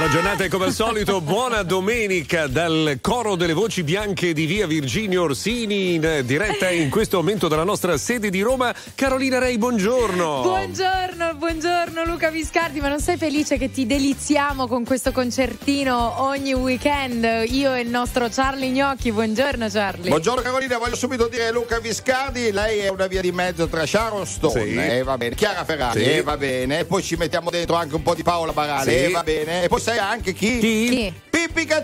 Buona 0.00 0.14
giornata 0.14 0.44
e 0.44 0.48
come 0.48 0.64
al 0.64 0.72
solito 0.72 1.20
buona 1.20 1.62
domenica 1.62 2.46
dal 2.46 3.00
coro 3.02 3.36
delle 3.36 3.52
voci 3.52 3.82
bianche 3.82 4.32
di 4.32 4.46
via 4.46 4.66
Virginio 4.66 5.24
Orsini 5.24 5.92
in 5.92 6.22
diretta 6.24 6.70
in 6.70 6.88
questo 6.88 7.18
momento 7.18 7.48
dalla 7.48 7.64
nostra 7.64 7.98
sede 7.98 8.30
di 8.30 8.40
Roma. 8.40 8.74
Carolina 8.94 9.38
Rei, 9.38 9.58
buongiorno. 9.58 10.40
Buongiorno, 10.40 11.34
buongiorno 11.34 12.04
Luca 12.06 12.30
Viscardi, 12.30 12.80
ma 12.80 12.88
non 12.88 12.98
sei 12.98 13.18
felice 13.18 13.58
che 13.58 13.70
ti 13.70 13.84
deliziamo 13.84 14.66
con 14.66 14.86
questo 14.86 15.12
concertino 15.12 16.22
ogni 16.22 16.54
weekend? 16.54 17.44
Io 17.48 17.74
e 17.74 17.80
il 17.82 17.90
nostro 17.90 18.28
Charlie 18.30 18.70
Gnocchi, 18.70 19.12
buongiorno 19.12 19.68
Charlie. 19.68 20.08
Buongiorno 20.08 20.40
Carolina, 20.40 20.78
voglio 20.78 20.96
subito 20.96 21.28
dire 21.28 21.52
Luca 21.52 21.78
Viscardi, 21.78 22.52
lei 22.52 22.78
è 22.78 22.88
una 22.88 23.06
via 23.06 23.20
di 23.20 23.32
mezzo 23.32 23.68
tra 23.68 23.84
Sharon 23.84 24.24
Stone 24.26 24.62
Sì. 24.64 24.76
e 24.78 25.02
va 25.02 25.18
bene, 25.18 25.34
Chiara 25.34 25.62
Ferrari 25.62 26.02
Sì. 26.02 26.10
e 26.10 26.22
va 26.22 26.38
bene, 26.38 26.78
e 26.78 26.84
poi 26.86 27.02
ci 27.02 27.16
mettiamo 27.16 27.50
dentro 27.50 27.76
anche 27.76 27.96
un 27.96 28.02
po' 28.02 28.14
di 28.14 28.22
Paola 28.22 28.52
Barale 28.54 28.90
Sì. 28.90 29.04
e 29.04 29.10
va 29.10 29.22
bene, 29.22 29.64
e 29.64 29.68
poi 29.68 29.88
sai 29.90 29.98
anche 29.98 30.32
chi? 30.32 30.58
Chi? 30.58 30.88
Chi? 30.88 31.14
Pippi 31.30 31.66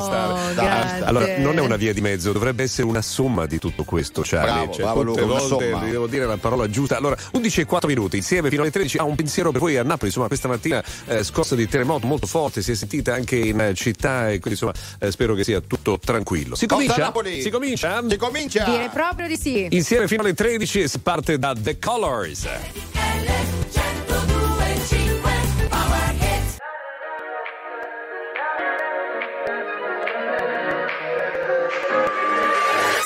stare. 0.00 0.32
Oh, 0.32 0.54
grazie. 0.54 1.04
Allora, 1.04 1.38
non 1.38 1.58
è 1.58 1.60
una 1.60 1.76
via 1.76 1.92
di 1.92 2.00
mezzo, 2.00 2.32
dovrebbe 2.32 2.62
essere 2.62 2.86
una 2.86 3.02
somma 3.02 3.46
di 3.46 3.58
tutto 3.58 3.84
questo, 3.84 4.22
Charlie. 4.24 4.66
Bravo, 4.66 4.76
bravo, 4.76 5.04
tutte 5.04 5.20
Luca, 5.20 5.38
volte 5.38 5.70
somma. 5.70 5.84
devo 5.84 6.06
dire 6.06 6.26
la 6.26 6.36
parola 6.36 6.68
giusta. 6.68 6.96
Allora, 6.96 7.16
11 7.32 7.60
e 7.60 7.64
4 7.64 7.88
minuti, 7.88 8.16
insieme 8.16 8.48
fino 8.50 8.62
alle 8.62 8.70
13. 8.70 8.98
Ha 8.98 9.04
un 9.04 9.14
pensiero 9.14 9.50
per 9.50 9.60
voi 9.60 9.76
a 9.76 9.82
Napoli. 9.82 10.06
Insomma, 10.06 10.26
questa 10.26 10.48
mattina 10.48 10.82
eh, 11.06 11.22
scossa 11.22 11.54
di 11.54 11.68
terremoto 11.68 12.06
molto 12.06 12.26
forte, 12.26 12.62
si 12.62 12.72
è 12.72 12.74
sentita 12.74 13.14
anche 13.14 13.36
in 13.36 13.72
città 13.74 14.30
e 14.30 14.40
quindi 14.40 14.60
insomma 14.60 14.72
eh, 14.98 15.10
spero 15.10 15.34
che 15.34 15.44
sia 15.44 15.60
tutto 15.60 15.98
tranquillo. 15.98 16.54
Si 16.54 16.66
comincia? 16.66 16.96
Napoli. 16.96 17.40
Si 17.40 17.50
comincia? 17.50 18.02
Si 18.08 18.16
comincia. 18.16 18.64
Direi 18.64 18.88
proprio 18.88 19.28
di 19.28 19.36
sì. 19.36 19.68
Insieme 19.70 20.08
fino 20.08 20.22
alle 20.22 20.34
13 20.34 20.82
e 20.82 20.88
si 20.88 20.98
parte 20.98 21.38
da 21.38 21.54
The 21.54 21.78
Colors. 21.78 22.48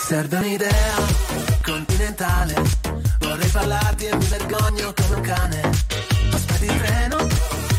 Serve 0.09 0.37
un'idea 0.39 0.97
continentale. 1.63 2.55
Vorrei 3.19 3.49
parlarti 3.51 4.07
e 4.07 4.17
mi 4.17 4.25
vergogno 4.25 4.95
come 4.95 5.17
un 5.17 5.21
cane. 5.21 5.61
Aspetti 6.33 6.65
il 6.65 6.81
treno, 6.81 7.27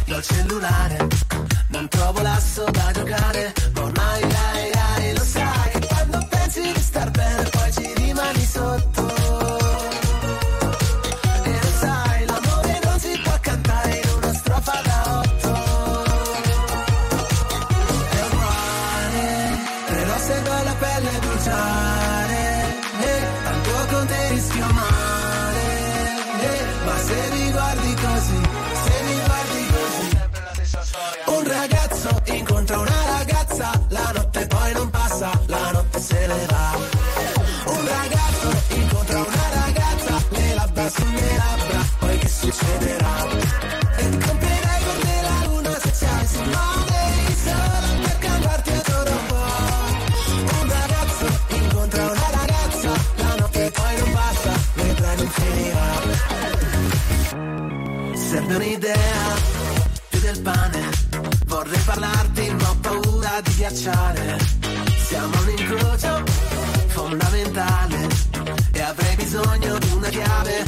io 0.06 0.18
il 0.18 0.24
cellulare. 0.24 1.08
Non 1.70 1.88
trovo 1.88 2.22
l'asso 2.22 2.66
da 2.66 2.92
giocare. 2.94 3.52
Ma 3.74 3.82
ormai 3.82 4.22
ai, 4.22 4.72
ai, 4.72 5.18
lo 5.18 5.24
sai 5.24 5.72
che 5.72 5.88
quando 5.88 6.28
pensi 6.30 6.62
di 6.72 6.80
star 6.80 7.10
bene 7.10 7.50
poi 7.50 7.72
ci 7.74 7.94
rimani 7.96 8.46
sotto. 8.46 8.98
Ne 36.36 36.46
va 36.46 36.78
Un 37.66 37.88
ragazzo 37.88 38.76
incontra 38.76 39.20
una 39.20 39.50
ragazza 39.54 40.24
Le 40.30 40.54
labbra 40.54 40.90
sulle 40.90 41.36
labbra, 41.36 41.86
poi 42.00 42.18
che 42.20 42.28
succederà? 42.28 43.28
E 43.98 44.10
comprerei 44.10 44.82
con 44.86 45.00
te 45.02 45.22
la 45.22 45.45
luna 45.48 45.80
se 45.80 45.92
ci 45.98 46.06
avessi 46.06 46.38
male 46.38 47.00
Solo 47.44 48.02
per 48.02 48.18
cantarti 48.20 48.70
ancora 48.70 49.12
un 49.12 49.26
po' 49.28 49.48
Un 50.62 50.68
ragazzo 50.70 51.26
incontra 51.56 52.04
una 52.04 52.30
ragazza 52.32 52.92
La 53.16 53.36
notte 53.39 53.72
poi 53.72 53.98
non 53.98 54.12
passa, 54.12 54.52
vedrai 54.76 55.16
non 55.18 55.30
finirà. 55.30 55.88
Serve 58.14 58.56
un'idea 58.56 59.36
più 60.10 60.20
del 60.20 60.42
pane 60.42 60.89
Vorrei 61.45 61.80
parlarti 61.80 62.50
ma 62.52 62.70
ho 62.70 62.76
paura 62.80 63.42
di 63.42 63.56
ghiacciare 63.56 64.58
Siamo 65.09 65.42
un 65.42 65.49
incrocio 65.49 66.23
fondamentale 66.86 68.08
E 68.73 68.80
avrei 68.80 69.15
bisogno 69.15 69.80
di 69.80 69.92
una 69.93 70.08
chiave 70.09 70.64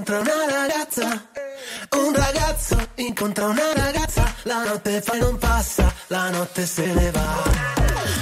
incontra 0.00 0.20
una 0.20 0.46
ragazza, 0.48 1.28
un 1.96 2.14
ragazzo 2.14 2.88
incontra 2.94 3.46
una 3.48 3.72
ragazza, 3.74 4.34
la 4.44 4.64
notte 4.64 5.02
poi 5.02 5.18
non 5.18 5.36
passa, 5.36 5.92
la 6.06 6.30
notte 6.30 6.64
se 6.64 6.86
ne 6.86 7.10
va. 7.10 7.42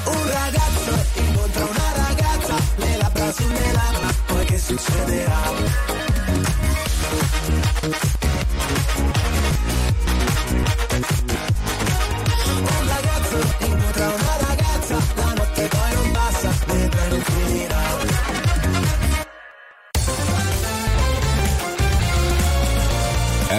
Un 0.06 0.28
ragazzo 0.28 1.20
incontra 1.20 1.64
una 1.64 1.92
ragazza, 1.94 2.54
le 2.76 2.96
labbra 2.96 3.32
sulle 3.32 3.72
labbra, 3.72 4.08
poi 4.26 4.44
che 4.44 4.58
succederà? 4.58 5.76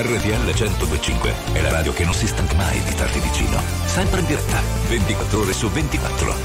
RTL 0.10 0.26
1025 0.26 1.34
è 1.54 1.62
la 1.62 1.70
radio 1.70 1.94
che 1.94 2.04
non 2.04 2.16
si 2.16 2.26
stanca 2.26 2.56
mai 2.56 2.82
di 2.82 2.90
starti 2.90 3.20
vicino. 3.20 3.62
Sempre 3.86 4.22
in 4.22 4.26
diretta, 4.26 4.60
24 4.88 5.40
ore 5.40 5.54
su 5.54 5.70
24. 5.70 6.36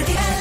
RTL 0.00 0.35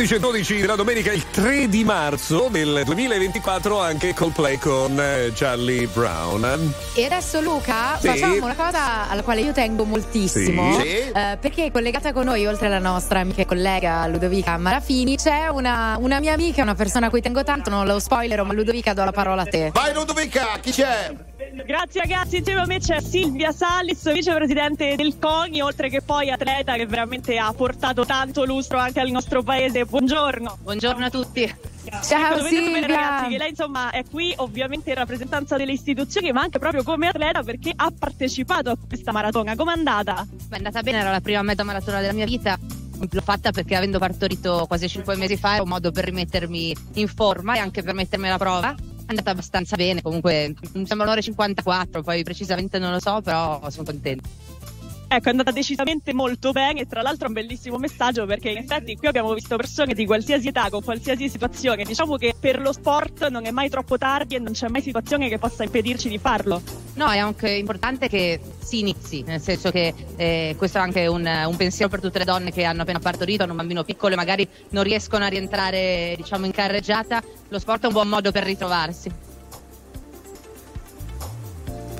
12.12 0.00 0.60
della 0.62 0.76
domenica, 0.76 1.12
il 1.12 1.28
3 1.28 1.68
di 1.68 1.84
marzo 1.84 2.48
del 2.50 2.84
2024, 2.86 3.78
anche 3.78 4.14
Coldplay 4.14 4.56
con 4.56 4.98
eh, 4.98 5.30
Charlie 5.34 5.86
Brown. 5.88 6.72
E 6.94 7.04
adesso 7.04 7.42
Luca, 7.42 7.98
sì. 8.00 8.06
facciamo 8.06 8.36
una 8.42 8.54
cosa 8.54 9.10
alla 9.10 9.22
quale 9.22 9.42
io 9.42 9.52
tengo 9.52 9.84
moltissimo, 9.84 10.80
sì. 10.80 10.86
eh, 10.86 11.36
perché 11.38 11.70
collegata 11.70 12.14
con 12.14 12.24
noi, 12.24 12.46
oltre 12.46 12.68
alla 12.68 12.78
nostra 12.78 13.20
amica 13.20 13.42
e 13.42 13.44
collega 13.44 14.06
Ludovica 14.06 14.56
Marafini, 14.56 15.16
c'è 15.16 15.48
una, 15.48 15.98
una 16.00 16.18
mia 16.18 16.32
amica, 16.32 16.62
una 16.62 16.74
persona 16.74 17.08
a 17.08 17.10
cui 17.10 17.20
tengo 17.20 17.44
tanto, 17.44 17.68
non 17.68 17.84
lo 17.84 17.98
spoilerò, 17.98 18.42
ma 18.44 18.54
Ludovica 18.54 18.94
do 18.94 19.04
la 19.04 19.12
parola 19.12 19.42
a 19.42 19.46
te. 19.46 19.70
Vai 19.70 19.92
Ludovica, 19.92 20.58
chi 20.62 20.70
c'è? 20.70 21.14
Grazie 21.66 22.00
ragazzi, 22.00 22.38
insieme 22.38 22.60
a 22.60 22.66
me 22.66 22.78
c'è 22.78 23.00
Silvia 23.00 23.52
Salis, 23.52 24.12
vicepresidente 24.12 24.94
del 24.96 25.18
CONI, 25.18 25.60
oltre 25.60 25.88
che 25.88 26.00
poi 26.00 26.30
atleta 26.30 26.74
che 26.74 26.86
veramente 26.86 27.36
ha 27.38 27.52
portato 27.52 28.04
tanto 28.04 28.44
lustro 28.44 28.78
anche 28.78 29.00
al 29.00 29.10
nostro 29.10 29.42
paese. 29.42 29.84
Buongiorno. 29.84 30.58
Buongiorno 30.62 31.04
a 31.04 31.10
tutti. 31.10 31.54
Ciao 32.02 32.36
bene 32.36 32.48
Silvia. 32.48 32.86
ragazzi 32.86 33.30
che 33.30 33.38
lei 33.38 33.48
insomma 33.50 33.90
è 33.90 34.04
qui 34.08 34.32
ovviamente 34.36 34.90
in 34.90 34.96
rappresentanza 34.96 35.56
delle 35.56 35.72
istituzioni 35.72 36.30
ma 36.30 36.42
anche 36.42 36.58
proprio 36.58 36.82
come 36.82 37.08
atleta 37.08 37.42
perché 37.42 37.72
ha 37.74 37.90
partecipato 37.96 38.70
a 38.70 38.76
questa 38.86 39.12
maratona. 39.12 39.54
Com'è 39.56 39.72
andata? 39.72 40.26
È 40.48 40.56
andata 40.56 40.82
bene, 40.82 40.98
era 40.98 41.10
la 41.10 41.20
prima 41.20 41.42
mezza 41.42 41.64
maratona 41.64 42.00
della 42.00 42.12
mia 42.12 42.26
vita. 42.26 42.58
L'ho 43.10 43.22
fatta 43.22 43.50
perché 43.50 43.76
avendo 43.76 43.98
partorito 43.98 44.66
quasi 44.66 44.88
cinque 44.88 45.16
mesi 45.16 45.36
fa 45.36 45.54
era 45.54 45.62
un 45.62 45.68
modo 45.68 45.90
per 45.90 46.04
rimettermi 46.04 46.76
in 46.94 47.08
forma 47.08 47.54
e 47.54 47.58
anche 47.58 47.82
per 47.82 47.94
mettermi 47.94 48.26
alla 48.26 48.38
prova. 48.38 48.74
Andata 49.10 49.32
abbastanza 49.32 49.74
bene, 49.74 50.02
comunque 50.02 50.54
mi 50.74 50.86
sembra 50.86 51.04
un'ora 51.04 51.18
e 51.18 51.22
54, 51.22 52.00
poi 52.02 52.22
precisamente 52.22 52.78
non 52.78 52.92
lo 52.92 53.00
so, 53.00 53.20
però 53.20 53.60
sono 53.68 53.82
contenta. 53.82 54.28
Ecco, 55.12 55.26
è 55.26 55.30
andata 55.30 55.50
decisamente 55.50 56.14
molto 56.14 56.52
bene 56.52 56.82
e 56.82 56.86
tra 56.86 57.02
l'altro 57.02 57.26
un 57.26 57.32
bellissimo 57.32 57.78
messaggio 57.78 58.26
perché 58.26 58.50
in 58.50 58.58
effetti 58.58 58.94
qui 58.94 59.08
abbiamo 59.08 59.34
visto 59.34 59.56
persone 59.56 59.92
di 59.92 60.06
qualsiasi 60.06 60.46
età, 60.46 60.70
con 60.70 60.84
qualsiasi 60.84 61.28
situazione. 61.28 61.82
Diciamo 61.82 62.14
che 62.14 62.36
per 62.38 62.60
lo 62.60 62.72
sport 62.72 63.26
non 63.26 63.44
è 63.44 63.50
mai 63.50 63.68
troppo 63.68 63.98
tardi 63.98 64.36
e 64.36 64.38
non 64.38 64.52
c'è 64.52 64.68
mai 64.68 64.82
situazione 64.82 65.28
che 65.28 65.38
possa 65.38 65.64
impedirci 65.64 66.08
di 66.08 66.18
farlo. 66.18 66.62
No, 66.94 67.08
è 67.10 67.18
anche 67.18 67.50
importante 67.50 68.08
che 68.08 68.38
si 68.62 68.78
inizi, 68.78 69.22
nel 69.22 69.40
senso 69.40 69.72
che 69.72 69.92
eh, 70.14 70.54
questo 70.56 70.78
è 70.78 70.80
anche 70.80 71.08
un, 71.08 71.26
un 71.26 71.56
pensiero 71.56 71.90
per 71.90 72.00
tutte 72.00 72.20
le 72.20 72.24
donne 72.24 72.52
che 72.52 72.62
hanno 72.62 72.82
appena 72.82 73.00
partorito, 73.00 73.42
hanno 73.42 73.50
un 73.50 73.58
bambino 73.58 73.82
piccolo 73.82 74.12
e 74.12 74.16
magari 74.16 74.48
non 74.68 74.84
riescono 74.84 75.24
a 75.24 75.28
rientrare 75.28 76.14
diciamo 76.18 76.46
in 76.46 76.52
carreggiata. 76.52 77.20
Lo 77.48 77.58
sport 77.58 77.82
è 77.82 77.86
un 77.86 77.94
buon 77.94 78.08
modo 78.08 78.30
per 78.30 78.44
ritrovarsi. 78.44 79.29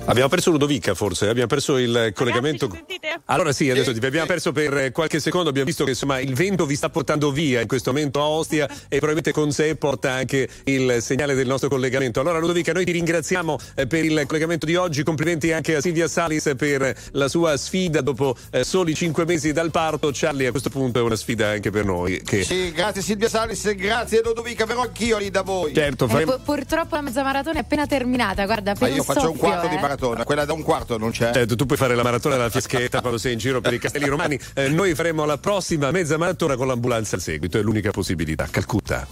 Abbiamo 0.07 0.29
perso 0.29 0.51
Ludovica, 0.51 0.95
forse, 0.95 1.29
abbiamo 1.29 1.47
perso 1.47 1.77
il 1.79 2.13
collegamento. 2.15 2.69
sentite? 2.69 3.21
Allora 3.27 3.53
sì, 3.53 3.71
adesso 3.71 3.93
vi 3.93 4.05
abbiamo 4.05 4.27
perso 4.27 4.51
per 4.51 4.77
eh, 4.77 4.91
qualche 4.91 5.21
secondo, 5.21 5.51
abbiamo 5.51 5.69
visto 5.69 5.85
che 5.85 5.91
insomma 5.91 6.19
il 6.19 6.35
vento 6.35 6.67
vi 6.67 6.75
sta 6.75 6.89
portando 6.89 7.31
via 7.31 7.61
in 7.61 7.69
questo 7.69 7.93
momento 7.93 8.19
a 8.21 8.27
Ostia 8.27 8.67
e 8.67 8.99
probabilmente 8.99 9.31
con 9.31 9.53
sé 9.53 9.77
porta 9.77 10.11
anche 10.11 10.49
il 10.65 10.97
segnale 11.01 11.35
del 11.35 11.47
nostro 11.47 11.69
collegamento. 11.69 12.19
Allora 12.19 12.41
Ludovica, 12.41 12.73
noi 12.73 12.85
ti 12.85 12.91
ringraziamo 12.91 13.57
eh, 13.77 13.87
per 13.87 14.05
il 14.05 14.25
collegamento 14.27 14.67
di 14.67 14.75
oggi, 14.75 15.05
complimenti 15.05 15.53
anche 15.53 15.77
a 15.77 15.81
Silvia 15.81 16.09
Salis 16.09 16.55
per 16.57 16.93
la 17.13 17.29
sua 17.29 17.57
sfida 17.57 18.01
dopo 18.01 18.35
eh, 18.51 18.65
soli 18.65 18.95
cinque 18.97 19.25
mesi 19.25 19.53
dal 19.53 19.71
parto. 19.71 20.11
Charlie 20.13 20.49
a 20.49 20.51
questo 20.51 20.71
punto 20.71 20.99
è 20.99 21.03
una 21.03 21.15
sfida 21.17 21.51
anche 21.51 21.71
per 21.71 21.85
noi. 21.85 22.21
Che... 22.25 22.43
Sì, 22.43 22.73
grazie 22.73 23.01
Silvia 23.01 23.29
Salis, 23.29 23.73
grazie 23.77 24.23
Ludovica, 24.25 24.65
verrò 24.67 24.83
anch'io 24.83 25.19
lì 25.19 25.31
da 25.31 25.43
voi. 25.43 25.73
Certo, 25.73 26.07
Eh, 26.07 26.09
faremo... 26.09 26.33
pu- 26.33 26.43
purtroppo 26.43 26.97
la 26.97 27.03
mezza 27.03 27.23
maratona 27.23 27.59
è 27.59 27.61
appena 27.61 27.87
terminata, 27.87 28.45
guarda, 28.45 28.73
Ma 28.73 28.87
per 28.87 28.97
io 28.97 29.05
faccio 29.05 29.21
un 29.21 29.37
soffio, 29.37 29.39
quarto 29.41 29.67
eh. 29.67 29.69
di 29.69 29.75
maratona, 29.75 29.90
quella 29.97 30.45
da 30.45 30.53
un 30.53 30.63
quarto 30.63 30.99
non 30.99 31.11
c'è. 31.11 31.33
Certo, 31.33 31.57
tu 31.57 31.67
puoi 31.67 31.79
fare 31.79 31.95
la 31.95 32.03
maratona 32.03 32.37
della 32.37 32.51
fischetta 32.51 33.01
quando 33.01 33.19
sei 33.19 33.33
in 33.33 33.39
giro 33.39 33.61
per 33.61 33.73
i 33.73 33.79
castelli 33.79 34.07
romani. 34.07 34.39
Eh, 34.55 34.69
noi 34.69 34.95
faremo 34.95 35.25
la 35.25 35.39
prossima 35.39 35.91
mezza 35.91 36.17
maratona 36.17 36.57
con 36.57 36.67
l'ambulanza 36.67 37.17
al 37.17 37.23
seguito, 37.23 37.59
è 37.59 37.63
l'unica 37.63 37.91
possibilità. 37.91 38.47
Calcutta. 38.51 39.07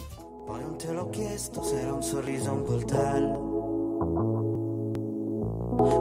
Poi 0.46 0.60
non 0.60 0.76
te 0.76 0.92
l'ho 0.92 1.08
chiesto 1.10 1.62
se 1.62 1.80
era 1.80 1.92
un 1.92 2.02
sorriso 2.02 2.50
o 2.50 2.54
un 2.54 2.64
coltello. 2.64 3.56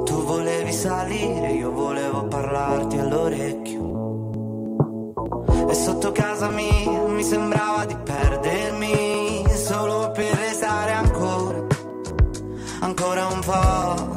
Tu 0.05 0.23
volevi 0.23 0.71
salire, 0.71 1.51
io 1.51 1.71
volevo 1.71 2.27
parlarti 2.27 2.97
all'orecchio. 2.97 3.95
E 5.69 5.73
sotto 5.73 6.11
casa 6.11 6.49
mia 6.49 7.07
mi 7.07 7.23
sembrava 7.23 7.85
di 7.85 7.95
perdermi 7.95 9.45
solo 9.55 10.11
per 10.11 10.33
restare 10.33 10.91
ancora, 10.93 11.65
ancora 12.79 13.27
un 13.27 13.39
po'. 13.41 14.16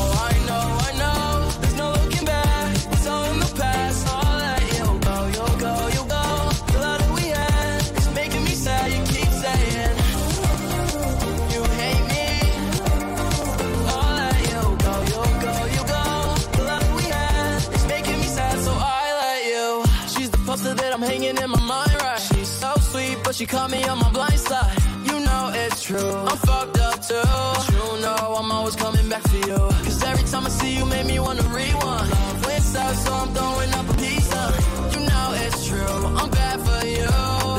caught 23.51 23.69
me 23.69 23.83
on 23.83 23.99
my 23.99 24.09
blind 24.11 24.39
side. 24.39 24.77
You 25.03 25.19
know 25.19 25.51
it's 25.53 25.83
true. 25.83 26.13
I'm 26.29 26.37
fucked 26.37 26.79
up 26.79 26.97
too. 27.05 27.21
But 27.21 27.69
you 27.73 28.01
know 28.03 28.35
I'm 28.39 28.49
always 28.51 28.75
coming 28.77 29.07
back 29.09 29.23
for 29.27 29.41
you. 29.49 29.57
Cause 29.85 30.01
every 30.03 30.25
time 30.31 30.45
I 30.45 30.49
see 30.49 30.77
you, 30.77 30.85
make 30.85 31.05
me 31.05 31.19
wanna 31.19 31.43
rewind. 31.43 32.09
Love 32.09 32.45
wins 32.45 32.75
out, 32.75 32.95
so 32.95 33.11
I'm 33.13 33.29
throwing 33.35 33.71
up 33.79 33.87
a 33.89 33.95
of. 34.43 34.51
You 34.93 35.01
know 35.09 35.25
it's 35.43 35.67
true. 35.67 35.97
I'm 36.19 36.29
bad 36.29 36.57
for 36.67 36.81
you. 36.87 37.11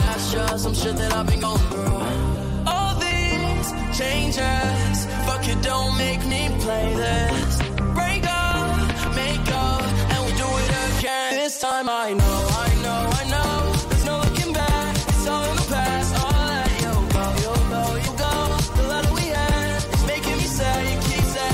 That's 0.07 0.33
just 0.33 0.65
some 0.65 0.75
shit 0.75 0.97
that 0.97 1.13
I've 1.13 1.27
been 1.27 1.41
going 1.41 1.65
through. 1.71 2.01
All 2.73 2.95
these 3.07 3.69
changes, 3.99 4.97
fuck 5.27 5.47
it, 5.47 5.61
don't 5.63 5.95
make 5.99 6.25
me 6.27 6.43
play 6.65 6.87
this. 7.05 7.53
Break 7.99 8.25
up, 8.25 8.67
make 9.15 9.47
up, 9.65 9.83
and 10.13 10.21
we 10.27 10.33
do 10.43 10.49
it 10.63 10.71
again. 10.89 11.35
This 11.35 11.61
time 11.61 11.89
I 11.91 12.15
know, 12.15 12.42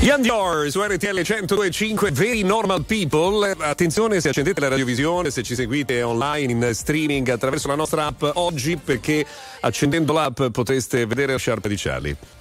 Young 0.09 0.23
Dior 0.23 0.71
su 0.71 0.83
RTL 0.83 1.21
1025 1.21 2.13
Very 2.13 2.41
Normal 2.41 2.83
People. 2.87 3.55
Attenzione 3.59 4.23
se 4.23 4.31
accendete 4.31 4.59
la 4.59 4.69
radiovisione, 4.69 5.29
se 5.29 5.43
ci 5.43 5.55
seguite 5.55 6.01
online 6.01 6.51
in 6.51 6.71
streaming 6.73 7.29
attraverso 7.29 7.69
la 7.69 7.75
nostra 7.75 8.07
app 8.07 8.23
oggi 8.33 8.79
perché 8.79 9.27
accendendo 9.61 10.15
l'app 10.15 10.45
potreste 10.45 11.05
vedere 11.05 11.33
la 11.33 11.39
sciarpa 11.39 11.69
di 11.69 11.77
Charlie. 11.77 12.38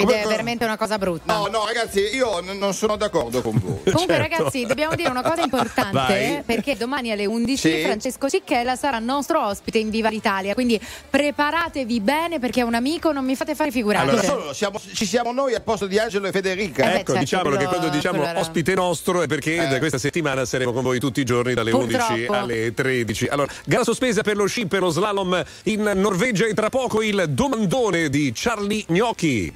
Ed 0.00 0.06
Come- 0.06 0.22
è 0.22 0.26
veramente 0.26 0.64
una 0.64 0.76
cosa 0.76 0.98
brutta. 0.98 1.34
No, 1.36 1.46
no, 1.48 1.64
ragazzi, 1.66 2.00
io 2.14 2.40
n- 2.40 2.56
non 2.58 2.72
sono 2.74 2.96
d'accordo 2.96 3.42
con 3.42 3.52
voi. 3.62 3.82
Comunque 3.92 4.16
Certo. 4.16 4.36
ragazzi 4.36 4.66
dobbiamo 4.66 4.94
dire 4.94 5.08
una 5.08 5.22
cosa 5.22 5.42
importante 5.42 5.92
Vai. 5.92 6.42
perché 6.44 6.76
domani 6.76 7.10
alle 7.12 7.26
11 7.26 7.56
Sì. 7.70 7.82
Francesco 7.82 8.28
Cicchella 8.28 8.76
sarà 8.76 8.98
nostro 8.98 9.44
ospite 9.46 9.78
in 9.78 9.90
Viva 9.90 10.08
l'Italia 10.08 10.54
quindi 10.54 10.80
preparatevi 11.10 12.00
bene 12.00 12.38
perché 12.38 12.60
è 12.60 12.62
un 12.64 12.74
amico 12.74 13.12
non 13.12 13.24
mi 13.24 13.36
fate 13.36 13.54
fare 13.54 13.70
figurate 13.70 14.08
Allora, 14.10 14.22
solo 14.22 14.52
siamo- 14.52 14.80
ci 14.94 15.06
siamo 15.06 15.32
noi 15.32 15.54
al 15.54 15.62
posto 15.62 15.86
di 15.86 15.98
Angelo 15.98 16.26
e 16.26 16.32
Federica. 16.32 16.84
Eh 16.84 16.86
ecco, 17.00 17.12
certo, 17.12 17.18
diciamolo 17.18 17.50
che 17.56 17.64
quello- 17.64 17.70
quando 17.78 17.88
diciamo 17.94 18.16
quello 18.16 18.30
era- 18.30 18.40
ospite 18.40 18.74
nostro 18.74 19.22
è 19.22 19.26
perché 19.26 19.54
Eh. 19.64 19.68
da 19.68 19.78
questa 19.78 19.98
settimana 19.98 20.44
saremo 20.44 20.72
con 20.72 20.82
voi 20.82 20.98
tutti 20.98 21.20
i 21.20 21.24
giorni 21.24 21.54
dalle 21.54 21.70
Purtroppo. 21.70 22.12
11 22.12 22.26
alle 22.32 22.74
13. 22.74 23.26
Allora, 23.26 23.52
gara 23.66 23.84
sospesa 23.84 24.22
per 24.22 24.36
lo 24.36 24.46
sci 24.46 24.66
per 24.66 24.80
lo 24.80 24.90
slalom 24.90 25.42
in 25.64 25.90
Norvegia 25.96 26.46
e 26.46 26.54
tra 26.54 26.68
poco 26.70 27.02
il 27.02 27.24
domandone 27.28 28.08
di 28.08 28.32
Charlie 28.34 28.84
Gnocchi. 28.88 29.52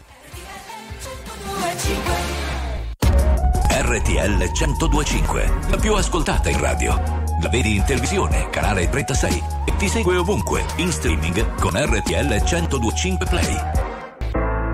1025 1.65 2.45
RTL 3.87 4.51
1025, 4.53 5.53
la 5.71 5.77
più 5.77 5.95
ascoltata 5.95 6.49
in 6.49 6.61
radio. 6.61 6.95
La 7.41 7.49
vedi 7.49 7.77
in 7.77 7.85
televisione, 7.85 8.49
canale 8.51 8.89
36 8.89 9.43
e 9.65 9.77
ti 9.77 9.89
segue 9.89 10.17
ovunque, 10.17 10.65
in 10.77 10.91
streaming 10.93 11.55
con 11.57 11.73
RTL 11.75 12.29
1025 12.29 13.27
Play. 13.27 13.57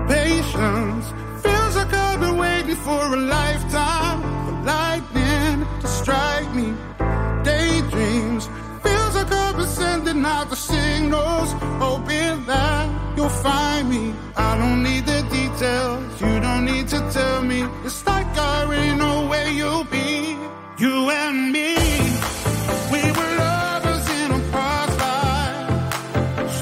Patience 0.07 1.13
feels 1.41 1.75
like 1.75 1.93
I've 1.93 2.19
been 2.19 2.37
waiting 2.37 2.77
for 2.77 3.13
a 3.13 3.17
lifetime 3.17 4.21
for 4.45 4.53
lightning 4.63 5.65
to 5.79 5.87
strike 5.87 6.53
me. 6.53 6.73
Daydreams 7.43 8.49
feels 8.81 9.15
like 9.15 9.31
I've 9.31 9.55
been 9.55 9.67
sending 9.67 10.25
out 10.25 10.49
the 10.49 10.55
signals, 10.55 11.53
hoping 11.79 12.45
that 12.45 12.89
you'll 13.15 13.29
find 13.29 13.89
me. 13.89 14.13
I 14.35 14.57
don't 14.57 14.83
need 14.83 15.05
the 15.05 15.21
details, 15.23 15.50
you 15.61 16.39
don't 16.39 16.65
need 16.65 16.87
to 16.87 16.99
tell 17.11 17.43
me. 17.43 17.61
It's 17.85 18.03
like 18.07 18.25
I 18.35 18.63
already 18.63 18.95
know 18.95 19.27
where 19.27 19.47
you'll 19.49 19.83
be. 19.83 20.35
You 20.79 21.11
and 21.11 21.51
me, 21.51 21.75
we 22.91 23.01
were 23.17 23.31
lovers 23.37 24.09
in 24.21 24.31
a 24.31 24.39
past 24.51 24.99
life. 24.99 26.61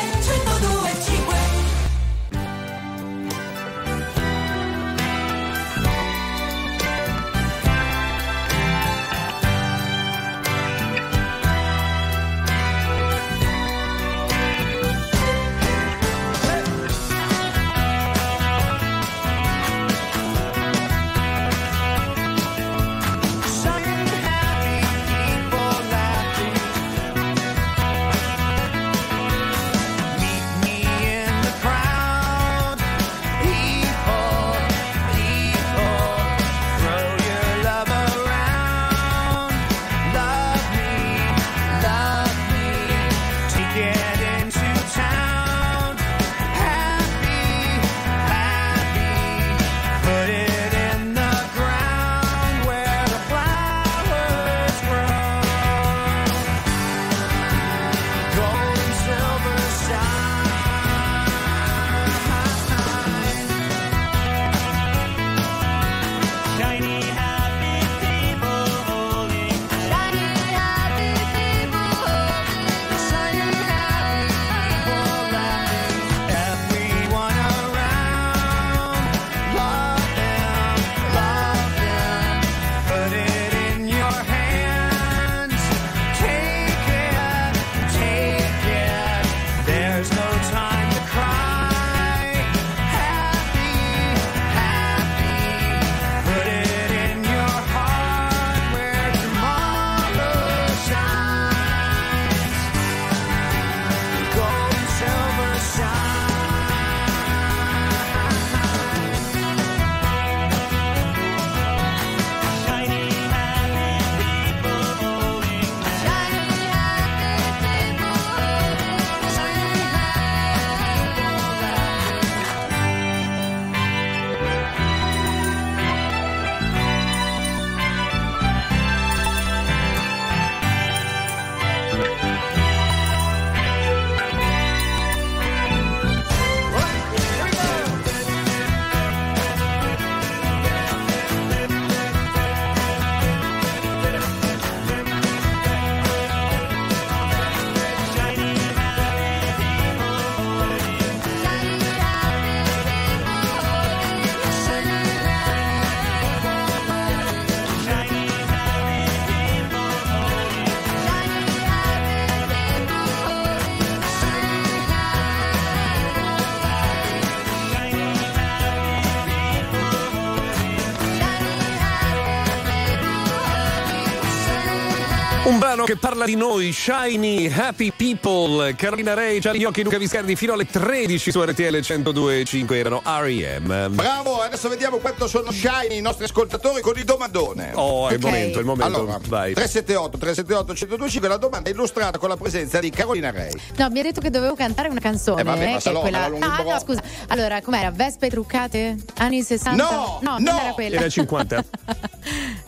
brano 175.81 175.85
che 175.85 175.97
parla 175.97 176.25
di 176.25 176.35
noi, 176.35 176.71
Shiny 176.71 177.51
Happy 177.51 177.91
People, 177.95 178.75
Carolina 178.75 179.13
Rei, 179.13 179.39
Gianni 179.39 179.59
Gnocchi, 179.59 179.83
Luca 179.83 179.97
Viscardi, 179.97 180.35
fino 180.35 180.53
alle 180.53 180.65
13 180.65 181.31
su 181.31 181.41
RTL 181.41 181.77
102.5 181.77 182.73
erano 182.73 183.01
R.E.M. 183.05 183.93
Bravo, 183.95 184.41
adesso 184.41 184.69
vediamo 184.69 184.97
quanto 184.97 185.27
sono 185.27 185.51
shiny 185.51 185.97
i 185.97 186.01
nostri 186.01 186.25
ascoltatori 186.25 186.81
con 186.81 186.97
il 186.97 187.03
domandone. 187.03 187.71
Oh, 187.73 188.07
è 188.09 188.13
il 188.13 188.17
Ok. 188.17 188.23
momento, 188.25 188.57
è 188.57 188.61
il 188.61 188.65
momento. 188.67 188.95
Allora, 188.95 189.19
Vai. 189.27 189.53
378 189.53 190.17
378 190.17 190.73
1025 190.73 191.27
la 191.27 191.37
domanda 191.37 191.69
è 191.69 191.73
illustrata 191.73 192.17
con 192.17 192.29
la 192.29 192.37
presenza 192.37 192.79
di 192.79 192.89
Carolina 192.89 193.31
Rei. 193.31 193.53
No, 193.77 193.89
mi 193.89 193.99
ha 193.99 194.03
detto 194.03 194.21
che 194.21 194.29
dovevo 194.29 194.53
cantare 194.55 194.87
una 194.89 194.99
canzone. 194.99 195.41
Eh, 195.41 195.43
vabbè, 195.43 195.71
ma 195.71 195.77
che 195.77 195.89
è 195.89 195.93
no, 195.93 195.99
quella... 195.99 196.27
lunghi 196.27 196.45
Ah, 196.47 196.63
no, 196.63 196.79
scusa. 196.79 197.01
Allora, 197.27 197.61
com'era? 197.61 197.91
Vespe 197.91 198.29
truccate? 198.29 198.97
Anni 199.17 199.41
60? 199.41 199.83
No, 199.83 200.19
no, 200.21 200.37
no. 200.37 200.37
non 200.39 200.59
era 200.59 200.71
quella. 200.73 200.97
Era 200.97 201.09
50. 201.09 201.63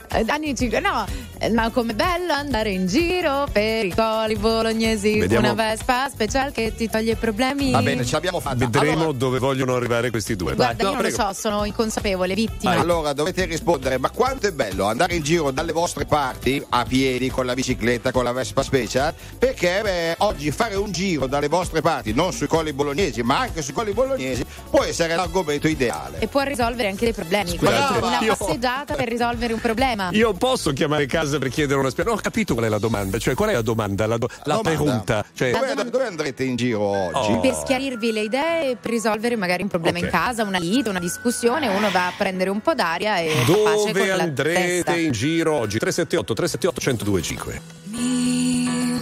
Eh, 0.10 0.24
Anni 0.30 0.56
50, 0.56 0.80
no, 0.90 1.06
Eh, 1.06 1.33
ma 1.52 1.70
com'è 1.70 1.94
bello 1.94 2.34
andare 2.34 2.70
in 2.72 2.88
giro 2.88 3.48
per 3.52 3.86
i 3.86 3.94
coli 3.94 4.36
bolognesi. 4.36 5.20
Vediamo. 5.20 5.52
Una 5.52 5.70
Vespa 5.70 6.10
special 6.10 6.52
che 6.52 6.74
ti 6.76 6.90
toglie 6.90 7.12
i 7.14 7.16
problemi. 7.16 7.72
Va 7.72 7.82
bene, 7.82 8.06
ce 8.06 8.14
l'abbiamo 8.14 8.40
fatta. 8.40 8.56
Vedremo 8.58 8.92
Allora, 9.02 9.12
dove 9.18 9.40
vogliono 9.40 9.76
arrivare 9.76 10.10
questi 10.10 10.36
due. 10.36 10.56
Guarda, 10.56 10.74
No, 10.84 10.90
io 10.90 10.96
non 10.96 11.02
prego. 11.04 11.18
lo 11.18 11.24
so, 11.34 11.34
sono 11.40 11.66
inconsapevole, 11.66 12.34
vittima. 12.34 12.72
allora 12.72 13.14
dovete 13.14 13.46
rispondere, 13.46 13.98
ma 13.98 14.10
quanto 14.10 14.48
è 14.48 14.52
bello 14.52 14.86
andare 14.86 15.16
in 15.16 15.24
giro 15.24 15.52
dalle 15.52 15.72
vostre 15.72 16.06
parti 16.06 16.64
a 16.70 16.84
piedi, 16.86 17.30
con 17.30 17.46
la 17.46 17.54
bicicletta, 17.54 18.12
con 18.12 18.24
la 18.24 18.32
Vespa 18.32 18.64
Special? 18.64 19.14
Perché 19.38 19.80
beh, 19.84 20.16
oggi 20.20 20.52
fare 20.52 20.76
un 20.76 20.92
giro 20.92 21.28
dalle 21.28 21.48
vostre 21.48 21.82
parti, 21.82 22.14
non 22.14 22.32
sui 22.34 22.48
colli 22.48 22.74
bolognesi, 22.74 23.22
ma 23.24 23.40
anche 23.40 23.62
sui 23.62 23.74
colli 23.74 23.92
bolognesi, 23.94 24.46
può 24.70 24.84
essere 24.84 25.16
l'argomento 25.16 25.68
ideale. 25.68 26.20
E 26.20 26.28
può 26.28 26.42
risolvere 26.42 26.90
anche 26.90 27.06
dei 27.06 27.14
problemi. 27.14 27.58
Scusate, 27.58 27.98
una 28.06 28.20
io- 28.22 28.36
passeggiata 28.36 28.96
per 28.96 29.08
risolvere 29.08 29.54
un 29.54 29.60
problema. 29.60 30.10
Io 30.12 30.34
posso 30.34 30.72
chiamare 30.74 31.06
casa 31.06 31.33
per 31.40 31.50
chiedere 31.50 31.80
una 31.80 31.90
spiegazione? 31.90 32.10
Non 32.10 32.18
ho 32.20 32.22
capito 32.22 32.54
qual 32.54 32.66
è 32.66 32.70
la 32.70 32.78
domanda. 32.80 33.18
Cioè, 33.18 33.34
qual 33.34 33.50
è 33.50 33.54
la 33.54 33.62
domanda? 33.62 34.06
La, 34.08 34.18
do- 34.18 34.28
la 34.44 34.56
Domanda. 34.56 34.70
pregunta. 34.70 35.26
Cioè, 35.34 35.52
Dove, 35.52 35.90
dove 35.90 36.06
andrete 36.06 36.44
in 36.44 36.56
giro 36.56 36.80
oggi? 36.82 37.32
Oh. 37.32 37.40
Per 37.40 37.54
schiarirvi 37.54 38.12
le 38.12 38.22
idee 38.22 38.72
e 38.72 38.76
per 38.76 38.92
risolvere 38.92 39.36
magari 39.36 39.64
un 39.64 39.70
problema 39.70 39.98
Ok. 39.98 40.04
in 40.06 40.10
casa, 40.10 40.44
una 40.44 40.58
lite, 40.60 40.90
una 40.90 41.00
discussione, 41.00 41.68
uno 41.68 41.90
va 41.92 42.08
a 42.08 42.14
prendere 42.18 42.50
un 42.50 42.60
po' 42.62 42.74
d'aria 42.74 43.18
e 43.18 43.32
dove 43.46 43.92
con 43.92 44.08
la 44.08 44.24
andrete 44.24 44.62
testa. 44.84 44.96
in 44.96 45.12
giro 45.12 45.54
oggi? 45.54 45.78
378 45.80 46.34
378 46.34 46.82
1025. 47.06 47.62
mio, 47.88 49.02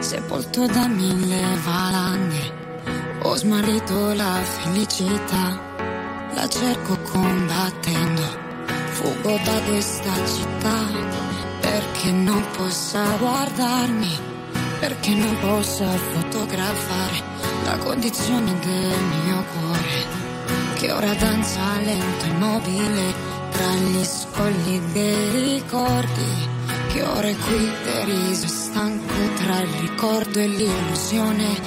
sepolto 0.00 0.66
da 0.66 0.86
mille 0.88 1.40
valanghe, 1.64 2.52
ho 3.22 3.36
smarrito 3.36 4.12
la 4.14 4.40
felicità, 4.42 5.60
la 6.34 6.48
cerco 6.48 6.96
combattendo, 7.10 8.22
fugo 8.90 9.38
da 9.44 9.60
questa 9.66 10.12
città, 10.26 11.31
perché 11.72 12.10
non 12.10 12.44
possa 12.54 13.02
guardarmi, 13.16 14.18
perché 14.78 15.14
non 15.14 15.34
possa 15.40 15.88
fotografare 15.88 17.22
la 17.64 17.78
condizione 17.78 18.52
del 18.58 19.02
mio 19.24 19.42
cuore, 19.54 20.04
che 20.74 20.92
ora 20.92 21.14
danza 21.14 21.60
lento 21.82 22.26
immobile 22.26 23.14
tra 23.52 23.72
gli 23.72 24.04
scogli 24.04 24.78
dei 24.92 25.54
ricordi 25.54 26.50
che 26.88 27.02
ora 27.02 27.28
è 27.28 27.36
qui 27.36 27.70
deriso 27.84 28.44
e 28.44 28.48
stanco 28.48 29.14
tra 29.36 29.60
il 29.60 29.72
ricordo 29.80 30.40
e 30.40 30.48
l'illusione 30.48 31.58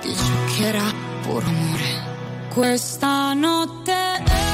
di 0.00 0.16
ciò 0.16 0.44
che 0.56 0.66
era 0.68 0.90
puro 1.20 1.46
amore. 1.46 2.48
Questa 2.48 3.34
notte 3.34 3.92
è 3.92 4.49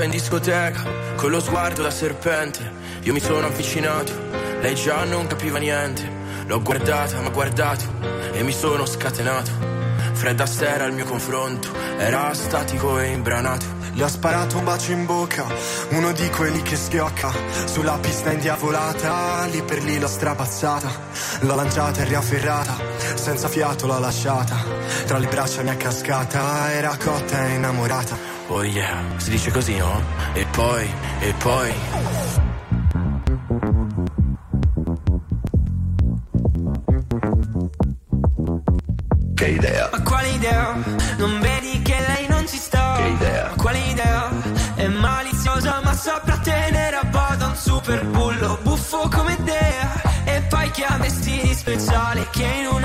Beccata 0.00 0.04
in 0.04 0.10
discoteca, 0.10 1.14
con 1.16 1.30
lo 1.30 1.40
sguardo 1.40 1.82
da 1.82 1.90
serpente. 1.90 2.72
Io 3.02 3.12
mi 3.12 3.20
sono 3.20 3.46
avvicinato, 3.46 4.12
lei 4.62 4.74
già 4.74 5.04
non 5.04 5.26
capiva 5.26 5.58
niente. 5.58 6.08
L'ho 6.46 6.62
guardata, 6.62 7.20
ma 7.20 7.28
guardato, 7.28 7.84
e 8.32 8.42
mi 8.42 8.52
sono 8.52 8.86
scatenato. 8.86 9.50
Fredda 10.12 10.46
stera 10.46 10.84
al 10.84 10.94
mio 10.94 11.04
confronto, 11.04 11.68
era 11.98 12.32
statico 12.32 12.98
e 12.98 13.10
imbranato. 13.10 13.66
Le 13.92 14.04
ho 14.04 14.08
sparato 14.08 14.56
un 14.56 14.64
bacio 14.64 14.92
in 14.92 15.04
bocca, 15.04 15.44
uno 15.90 16.12
di 16.12 16.28
quelli 16.30 16.62
che 16.62 16.76
schiocca. 16.76 17.32
Sulla 17.66 17.98
pista 17.98 18.32
indiavolata, 18.32 19.44
lì 19.46 19.62
per 19.62 19.82
lì 19.82 19.98
l'ho 19.98 20.06
strapazzata. 20.06 20.90
L'ho 21.40 21.54
lanciata 21.54 22.02
e 22.02 22.04
riafferrata, 22.04 22.76
senza 23.14 23.48
fiato 23.48 23.86
l'ho 23.86 23.98
lasciata. 23.98 24.56
Tra 25.06 25.18
le 25.18 25.26
braccia 25.26 25.62
mi 25.62 25.70
è 25.70 25.76
cascata, 25.76 26.72
era 26.72 26.96
cotta 26.96 27.46
e 27.46 27.54
innamorata. 27.54 28.16
Oh 28.48 28.64
yeah, 28.64 29.02
si 29.16 29.30
dice 29.30 29.50
così, 29.50 29.76
no? 29.76 30.02
E 30.32 30.46
poi, 30.50 30.90
e 31.20 31.34
poi. 31.34 31.72
Che 39.34 39.46
idea? 39.46 39.88
Ma 39.92 40.02
quale 40.02 40.28
idea? 40.30 40.74
Non 41.16 41.38
vedi 41.40 41.59
super 47.82 48.04
bullo 48.06 48.58
buffo 48.62 49.08
come 49.08 49.36
idea 49.40 50.02
E 50.24 50.42
poi 50.50 50.70
che 50.70 50.84
ha 50.84 50.98
vestiti 50.98 51.54
speciali 51.54 52.26
che 52.30 52.44
in 52.44 52.66
un 52.66 52.84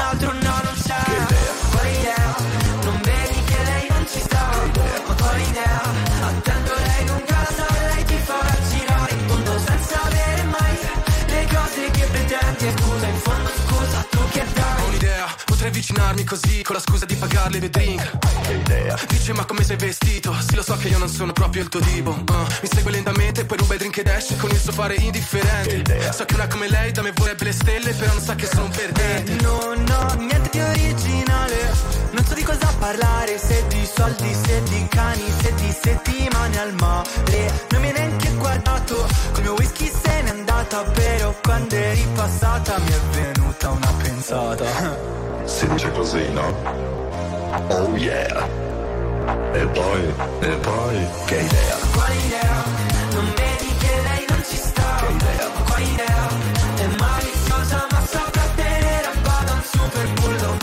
avvicinarmi 15.96 16.24
così 16.24 16.62
con 16.64 16.76
la 16.76 16.82
scusa 16.82 17.06
di 17.06 17.16
pagarle 17.16 17.60
due 17.60 17.70
drink. 17.70 18.18
Che 18.42 18.54
idea? 18.54 19.00
Dice 19.08 19.34
ma 19.34 19.46
come 19.46 19.64
sei 19.64 19.78
vestito? 19.78 20.36
Sì 20.48 20.56
lo 20.56 20.64
so 20.64 20.76
che 20.76 20.90
io 20.90 20.98
non 20.98 21.08
sono 21.08 21.32
proprio 21.32 21.64
il 21.64 21.70
tuo 21.70 21.80
tipo 21.80 22.12
uh, 22.12 22.34
Mi 22.62 22.70
segue 22.72 22.92
lentamente 22.92 23.46
poi 23.46 23.58
ruba 23.58 23.76
i 23.76 23.78
drink 23.78 23.98
ed 23.98 24.08
esce 24.08 24.36
con 24.36 24.50
il 24.52 24.58
suo 24.58 24.72
fare 24.72 24.96
indifferente 24.96 25.70
Che 25.70 25.76
idea? 25.76 26.12
So 26.12 26.26
che 26.26 26.36
una 26.36 26.48
come 26.48 26.70
lei 26.70 26.92
da 26.92 27.02
me 27.02 27.12
vorrebbe 27.16 27.46
le 27.46 27.52
stelle 27.54 27.94
Però 27.94 28.14
non 28.14 28.22
sa 28.22 28.36
che 28.36 28.46
sono 28.46 28.66
un 28.66 28.72
perdente 28.72 29.34
No, 29.42 29.74
no, 29.76 30.14
niente 30.18 30.50
di 30.52 30.60
originale. 30.60 31.74
Non 32.12 32.24
so 32.26 32.34
di 32.34 32.44
cosa 32.44 32.72
parlare, 32.80 33.38
se 33.38 33.66
di 33.68 33.86
soldi, 33.86 34.34
se 34.34 34.64
di 34.64 34.88
cani, 34.90 35.24
se 35.42 35.54
di 35.56 35.76
settimane 35.82 36.60
al 36.60 36.74
mare. 36.76 37.66
Non 37.72 37.82
mi 37.82 37.88
hai 37.88 37.94
neanche 37.94 38.32
guardato, 38.36 39.08
col 39.32 39.42
mio 39.44 39.54
whisky 39.54 39.92
andata, 40.66 40.84
però 40.92 41.34
quando 41.44 41.76
eri 41.76 42.08
passata 42.16 42.78
mi 42.80 42.92
è 42.92 43.00
venuta 43.12 43.70
una 43.70 43.94
pensata. 44.02 44.66
Si 45.46 45.68
dice 45.68 45.92
così, 45.92 46.32
no? 46.32 46.54
Oh 47.70 47.96
yeah. 47.96 48.48
E 49.54 49.68
poi, 49.68 50.14
e 50.40 50.50
poi, 50.58 51.08
che 51.26 51.36
idea? 51.36 51.76
Quale 51.94 52.16
idea? 52.16 52.64
Non 53.12 53.34
vedi 53.36 53.76
che 53.78 54.02
lei 54.04 54.26
non 54.28 54.44
ci 54.48 54.58
sta? 54.58 54.96
Che 55.00 55.14
idea? 55.14 55.48
Quale 55.66 55.84
idea? 55.84 56.28
È 56.76 56.86
maliziosa 57.00 57.88
ma 57.92 58.06
saprà 58.06 58.44
tenere 58.56 59.06
a 59.06 59.14
bada 59.22 59.52
un 59.54 59.64
super 59.64 60.08
bullo 60.14 60.58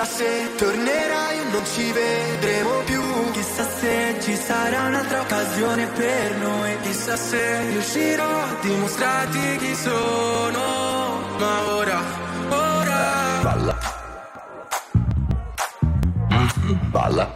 Chissà 0.00 0.16
se 0.16 0.54
tornerai 0.56 1.40
o 1.40 1.50
non 1.50 1.62
ci 1.66 1.92
vedremo 1.92 2.70
più 2.86 3.02
Chissà 3.32 3.68
se 3.68 4.16
ci 4.22 4.34
sarà 4.34 4.84
un'altra 4.86 5.20
occasione 5.20 5.86
per 5.88 6.36
noi 6.36 6.80
Chissà 6.80 7.16
se 7.16 7.68
riuscirò 7.68 8.24
a 8.24 8.56
dimostrarti 8.62 9.56
chi 9.58 9.74
sono 9.74 10.62
Ma 11.38 11.74
ora, 11.74 12.00
ora 12.48 13.40
Balla. 13.42 13.78
Balla. 16.90 17.32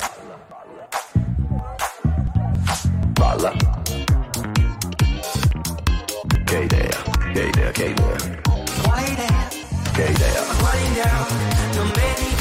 Balla. 3.12 3.52
Che 6.44 6.58
idea? 6.58 7.02
Che 7.34 7.42
idea? 7.42 7.70
Che 7.72 7.84
idea? 7.84 8.16
Quale 8.82 9.08
idea? 9.08 9.48
Che 9.92 10.04
idea? 10.04 10.42
Quale 10.58 10.80
idea? 10.80 11.26
Non 11.74 11.90
vedi 11.92 12.33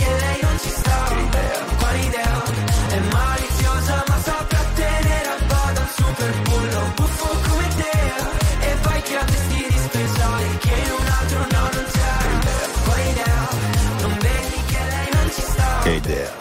idea. 16.03 16.31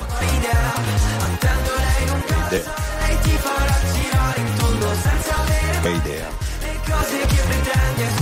Idea. 2.47 2.65
Che 5.81 5.89
idea. 5.89 6.31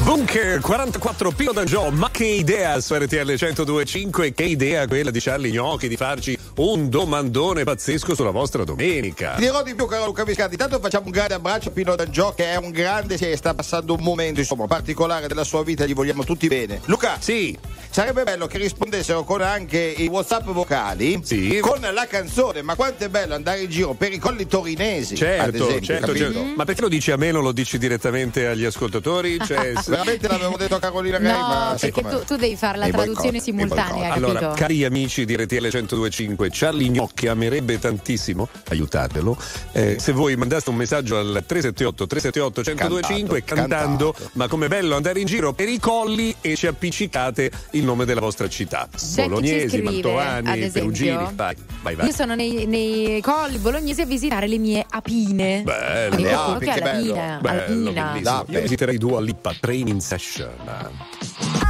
Bunker 0.03 0.61
44 0.61 1.31
Pino 1.31 1.53
D'Angio, 1.53 1.91
ma 1.91 2.11
che 2.11 2.25
idea 2.25 2.81
su 2.81 2.95
RTL 2.95 3.17
1025, 3.17 4.35
che 4.35 4.45
idea 4.45 4.87
quella 4.87 5.11
di 5.11 5.21
Charlie 5.21 5.51
Gnocchi 5.51 5.89
di 5.89 5.97
farci 5.97 6.39
un 6.57 6.89
domandone 6.91 7.65
pazzesco 7.65 8.15
sulla 8.15 8.31
vostra 8.31 8.65
domenica. 8.65 9.35
Ti 9.35 9.41
dirò 9.43 9.63
di 9.63 9.75
più, 9.75 9.87
caro 9.87 10.07
Luca 10.07 10.25
Viscardi. 10.25 10.55
Intanto 10.55 10.79
facciamo 10.81 11.07
un 11.07 11.13
grande 11.13 11.35
abbraccio 11.35 11.69
a 11.69 11.73
Pino 11.73 11.95
D'Angio, 11.97 12.33
che 12.37 12.53
è 12.53 12.57
un 12.57 12.71
grande, 12.71 13.17
sì, 13.17 13.35
sta 13.37 13.55
passando 13.55 13.95
un 13.95 14.03
momento 14.03 14.41
insomma, 14.41 14.67
particolare 14.67 15.27
della 15.29 15.45
sua 15.45 15.63
vita, 15.63 15.87
gli 15.87 15.95
vogliamo 15.95 16.25
tutti 16.25 16.49
bene. 16.49 16.81
Luca, 16.87 17.17
sì. 17.21 17.57
sarebbe 17.91 18.23
bello 18.25 18.47
che 18.47 18.59
rispondessero 18.59 19.25
con 19.25 19.41
anche 19.41 19.79
i 19.79 20.07
WhatsApp 20.07 20.49
vocali 20.51 21.21
Sì. 21.25 21.59
con 21.61 21.81
la 21.81 22.07
canzone. 22.07 22.63
Ma 22.63 22.75
quanto 22.75 23.05
è 23.05 23.09
bello 23.09 23.35
andare 23.35 23.61
in 23.63 23.71
giro 23.71 23.95
per 23.95 24.13
i 24.13 24.19
colli 24.19 24.47
torinesi, 24.47 25.15
ad 25.15 25.19
Certo, 25.19 25.67
esempio, 25.69 25.87
certo, 25.87 26.17
certo. 26.17 26.45
Ma 26.57 26.65
perché 26.65 26.83
lo 26.83 26.89
dici 26.89 27.11
a 27.11 27.17
me, 27.17 27.31
non 27.31 27.43
lo 27.43 27.53
dici 27.53 27.79
direttamente 27.79 28.47
agli 28.47 28.65
ascoltatori? 28.65 29.39
Cioè, 29.45 29.73
s- 29.77 29.89
Veramente 30.01 30.29
l'avevo 30.29 30.57
detto 30.57 30.75
a 30.75 30.79
Carolina 30.79 31.19
Gay, 31.19 31.33
No, 31.33 31.39
ma 31.39 31.77
perché 31.79 32.03
tu, 32.03 32.25
tu 32.25 32.37
devi 32.37 32.57
fare 32.57 32.77
la 32.79 32.85
Mi 32.87 32.91
traduzione 32.91 33.31
boicotta, 33.39 33.53
mi 33.53 33.59
simultanea? 33.59 34.13
Allora, 34.13 34.53
cari 34.55 34.85
amici 34.85 35.25
di 35.25 35.37
RTL 35.37 35.69
1025, 35.73 36.40
Charlie 36.51 36.89
Gnocchi 36.89 37.27
amerebbe 37.29 37.79
tantissimo, 37.79 38.49
aiutatelo, 38.69 39.37
eh, 39.73 39.97
se 39.99 40.13
voi 40.13 40.37
mandaste 40.37 40.71
un 40.71 40.77
messaggio 40.77 41.19
al 41.19 41.45
378 41.47 42.07
378 42.07 42.63
1025 42.75 43.45
Cantato, 43.45 43.69
cantando, 43.69 44.13
cantato. 44.13 44.31
ma 44.35 44.49
come 44.49 44.69
bello 44.69 44.97
andare 44.97 45.21
in 45.21 45.27
giro 45.27 45.53
per 45.53 45.69
i 45.69 45.79
colli 45.79 46.35
e 46.41 46.57
ci 46.57 46.67
appiccicate 46.67 47.51
il 47.73 47.85
nome 47.85 48.05
della 48.05 48.21
vostra 48.21 48.49
città. 48.49 48.89
C'è 48.97 49.23
Bolognesi, 49.27 49.69
scrive, 49.69 49.83
Mantovani, 49.91 50.71
Perugini. 50.71 51.29
Vai, 51.35 51.57
vai, 51.83 51.95
vai. 51.95 52.07
Io 52.07 52.13
sono 52.13 52.35
nei, 52.35 52.67
nei 52.67 53.21
colli 53.21 53.59
bolognesi 53.59 54.01
a 54.01 54.07
visitare 54.07 54.47
le 54.47 54.59
mie 54.59 54.85
apine. 54.89 55.63
Bello, 55.63 56.17
Le 56.17 56.33
api, 56.33 56.65
che 56.67 56.81
bello. 56.81 57.13
pina, 57.13 57.39
bello. 57.41 58.45
Io 58.49 58.61
visiterei 58.61 58.99
Dua 58.99 59.21
Lipa 59.21 59.55
Training 59.59 60.01
Session. 60.01 61.70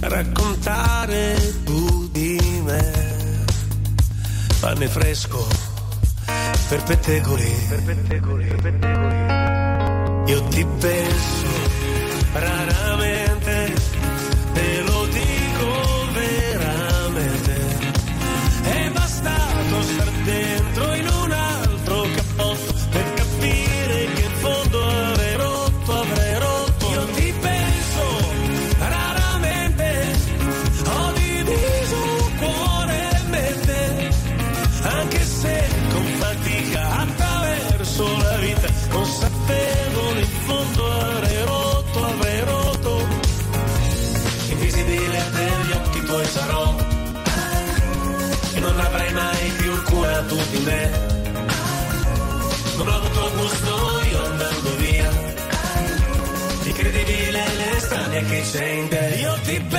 raccontare 0.00 1.54
tu 1.64 2.08
di 2.10 2.38
me, 2.64 3.44
pane 4.60 4.88
fresco 4.88 5.46
per 6.68 6.82
pettegoli, 6.82 7.50
per 7.68 7.82
pettegoli, 7.82 8.46
per 8.46 8.60
pettegoli. 8.60 10.32
Io 10.32 10.42
ti 10.48 10.66
penso 10.78 11.46
raramente, 12.32 13.27
l'estranea 58.48 59.34
che 59.44 59.77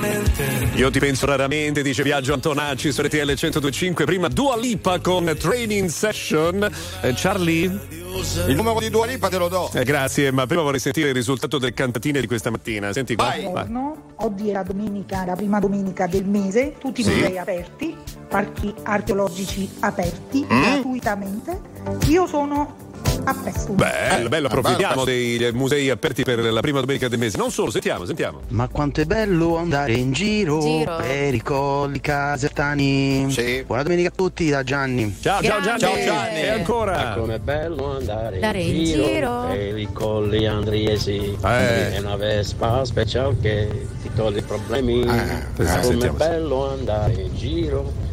della 0.00 0.18
mente. 0.18 0.70
Io 0.74 0.90
ti 0.90 0.98
penso 0.98 1.26
raramente, 1.26 1.82
dice 1.82 2.02
Viaggio 2.02 2.32
Antonacci 2.32 2.90
su 2.92 3.02
RTL 3.02 3.16
1025. 3.26 4.04
Prima 4.04 4.28
Dua 4.28 4.56
Lipa 4.56 4.98
con 5.00 5.32
Training 5.38 5.88
Session. 5.88 6.68
Eh, 7.02 7.12
Charlie? 7.14 7.98
Il 8.46 8.56
numero 8.56 8.80
di 8.80 8.90
Dua 8.90 9.06
Lipa 9.06 9.28
te 9.28 9.38
lo 9.38 9.48
do. 9.48 9.70
Eh, 9.72 9.84
grazie, 9.84 10.30
ma 10.32 10.46
prima 10.46 10.62
vorrei 10.62 10.80
sentire 10.80 11.08
il 11.08 11.14
risultato 11.14 11.58
del 11.58 11.74
cantatine 11.74 12.20
di 12.20 12.26
questa 12.26 12.50
mattina. 12.50 12.92
Senti 12.92 13.14
qua. 13.14 13.34
Buongiorno, 13.38 14.02
oggi 14.16 14.48
è 14.48 14.52
la 14.52 14.62
domenica, 14.62 15.24
la 15.24 15.36
prima 15.36 15.60
domenica 15.60 16.06
del 16.06 16.24
mese, 16.24 16.74
tutti 16.78 17.02
i 17.02 17.04
Sì. 17.04 17.10
musei 17.12 17.38
aperti, 17.38 17.96
parchi 18.28 18.72
archeologici 18.82 19.68
aperti 19.80 20.44
Mm. 20.50 20.62
gratuitamente. 20.62 21.60
Io 22.08 22.26
sono 22.26 22.88
a 23.24 23.34
Pestum. 23.34 23.76
Bello, 23.76 24.28
bello, 24.28 24.46
approfittiamo 24.48 24.94
bello. 24.94 25.04
dei 25.04 25.36
eh, 25.38 25.52
musei 25.52 25.90
aperti 25.90 26.22
per 26.24 26.38
la 26.40 26.60
prima 26.60 26.80
domenica 26.80 27.08
del 27.08 27.18
mese. 27.18 27.36
Non 27.36 27.50
solo, 27.50 27.70
sentiamo, 27.70 28.04
sentiamo. 28.04 28.40
Ma 28.48 28.68
quanto 28.68 29.00
è 29.00 29.04
bello 29.04 29.56
andare 29.56 29.92
in 29.92 30.12
giro, 30.12 30.60
Giro. 30.60 30.96
per 30.96 31.34
i 31.34 31.42
colli 31.42 32.00
casertani. 32.00 33.34
Buona 33.66 33.82
domenica 33.82 34.08
a 34.08 34.12
tutti 34.14 34.48
da 34.48 34.62
Gianni. 34.62 35.16
Ciao, 35.20 35.42
ciao 35.42 35.60
Gianni. 35.60 35.80
Ciao, 35.80 35.94
Gianni. 35.96 36.40
E 36.40 36.48
ancora? 36.48 37.14
Com'è 37.18 37.38
bello 37.38 37.96
andare 37.96 38.34
Andare 38.36 38.60
in 38.60 38.76
in 38.76 38.84
giro, 38.84 39.04
giro. 39.06 39.46
per 39.48 39.78
i 39.78 39.88
colli 39.92 40.46
andriesi. 40.46 41.36
Eh. 41.44 41.92
È 41.94 41.98
una 41.98 42.16
Vespa 42.16 42.84
special 42.84 43.36
che 43.40 43.86
ti 44.02 44.10
toglie 44.14 44.38
i 44.38 44.42
problemi. 44.42 45.04
Com'è 45.04 45.82
sentiamo. 45.82 46.16
bello 46.16 46.70
andare 46.70 47.12
in 47.12 47.34
giro 47.36 48.08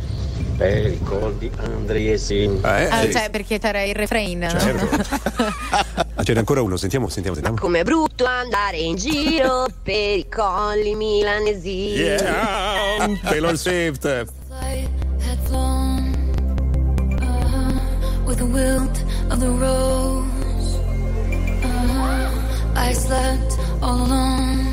per 0.58 0.88
i 0.88 1.00
colli 1.04 1.50
andriesi. 1.58 2.60
Ah, 2.62 3.10
cioè, 3.10 3.30
perché 3.30 3.60
c'era 3.60 3.84
il 3.84 3.96
refrain. 3.96 4.46
Ah, 6.20 6.24
ce 6.24 6.34
n'è 6.34 6.40
ancora 6.40 6.64
uno, 6.64 6.78
sentiamo, 6.78 7.10
sentiamo, 7.10 7.36
sentiamo. 7.36 7.60
Com'è 7.60 7.84
brutto 7.84 8.26
andare 8.26 8.78
in 8.78 8.96
giro 8.96 9.68
per 9.84 10.18
i 10.18 10.26
colli 10.28 10.96
milanesi. 10.96 11.90
Yeah, 11.90 13.20
Taylor 13.22 13.56
Swift. 13.56 14.26
with 18.28 18.40
the 18.40 18.46
wilt 18.46 19.04
of 19.32 19.40
the 19.40 19.50
rose. 19.50 20.76
Uh, 21.64 22.76
I 22.76 22.92
slept 22.94 23.58
all 23.82 24.06
alone, 24.06 24.68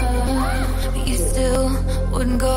uh, 0.00 0.90
but 0.94 1.06
you 1.06 1.16
still 1.16 1.68
wouldn't 2.10 2.40
go. 2.40 2.51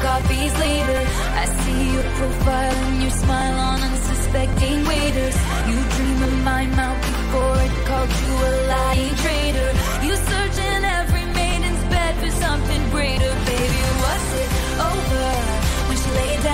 Coffees 0.00 0.54
later. 0.58 1.00
I 1.42 1.44
see 1.62 1.82
your 1.94 2.06
profile 2.18 2.76
and 2.88 3.02
your 3.02 3.10
smile 3.10 3.58
on 3.70 3.82
unsuspecting 3.82 4.84
waiters. 4.86 5.36
You 5.68 5.78
dream 5.96 6.22
of 6.28 6.34
my 6.44 6.66
mouth 6.66 7.00
before 7.10 7.56
it 7.66 7.74
called 7.88 8.12
you 8.22 8.32
a 8.48 8.52
lying 8.72 9.14
traitor. 9.22 9.70
You 10.06 10.14
search 10.30 10.56
in 10.70 10.84
every 11.00 11.26
maiden's 11.40 11.82
bed 11.94 12.12
for 12.22 12.32
something 12.44 12.82
greater, 12.90 13.32
baby. 13.50 13.82
Was 14.04 14.26
it 14.42 14.50
over 14.90 15.26
when 15.88 15.96
she 16.02 16.10
laid 16.20 16.42
down 16.42 16.53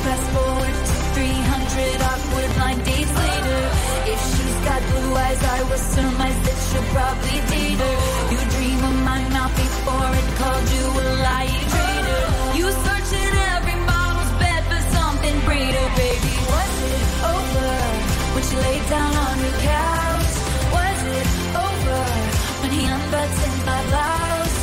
Fast 0.00 0.26
forward 0.32 0.74
to 0.88 0.94
300 1.12 2.00
awkward 2.10 2.50
blind 2.56 2.80
dates 2.88 3.12
later. 3.12 3.60
If 4.08 4.20
she's 4.32 4.58
got 4.64 4.80
blue 4.88 5.12
eyes, 5.12 5.42
I 5.44 5.60
will 5.68 5.84
surmise 5.92 6.38
that 6.46 6.58
she'll 6.66 6.88
probably 6.96 7.38
date 7.52 7.76
her. 7.84 7.96
You 8.32 8.40
dream 8.56 8.80
of 8.80 8.96
my 9.04 9.20
mouth 9.28 9.54
before 9.60 10.10
it 10.20 10.28
called 10.40 10.66
you 10.72 10.84
a 10.88 11.06
lying 11.20 11.64
traitor. 11.72 12.22
You 12.56 12.66
search 12.72 13.10
in 13.12 13.32
every 13.52 13.76
model's 13.84 14.32
bed 14.40 14.62
for 14.72 14.80
something 14.96 15.36
greater, 15.44 15.86
baby. 16.00 16.32
Was 16.48 16.74
it 16.96 17.04
over 17.36 17.70
when 18.32 18.42
she 18.48 18.56
laid 18.56 18.84
down 18.88 19.12
on 19.12 19.36
your 19.44 19.56
couch? 19.68 20.32
Was 20.80 21.00
it 21.12 21.28
over 21.60 22.00
when 22.64 22.70
he 22.72 22.82
unbuttoned 22.88 23.60
my 23.68 23.80
blouse? 23.92 24.58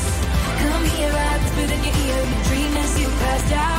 Come 0.65 0.85
here, 0.97 1.13
I 1.13 1.33
whispered 1.45 1.71
in 1.77 1.81
your 1.85 1.97
ear, 2.09 2.21
you 2.25 2.37
dream 2.49 2.73
as 2.81 2.91
you 2.97 3.07
passed 3.21 3.53
out, 3.53 3.76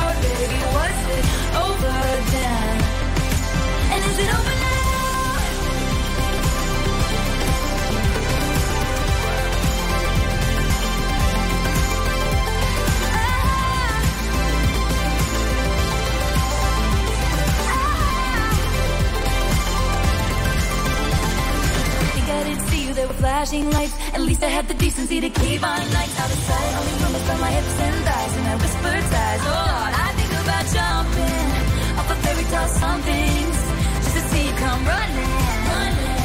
flashing 23.39 23.69
lights. 23.71 23.95
At 24.13 24.21
least 24.21 24.43
I 24.43 24.47
had 24.47 24.67
the 24.67 24.73
decency 24.73 25.19
to 25.21 25.29
keep 25.29 25.63
on 25.63 25.81
out 26.23 26.31
of 26.35 26.39
sight. 26.49 26.71
Rumors 27.01 27.39
my 27.39 27.51
hips 27.51 27.79
and 27.87 27.95
thighs, 28.05 28.33
and 28.37 28.47
I 28.47 28.55
whispered. 28.63 29.03
Oh 29.41 29.65
Lord, 29.73 29.93
I 30.05 30.09
think 30.17 30.31
about 30.43 30.65
jumping 30.75 31.49
off 31.99 32.11
a 32.11 32.15
fairy 32.23 32.45
tale 32.51 32.67
somethings 32.67 33.58
come 34.59 34.83
running. 34.85 35.33
running. 35.71 36.19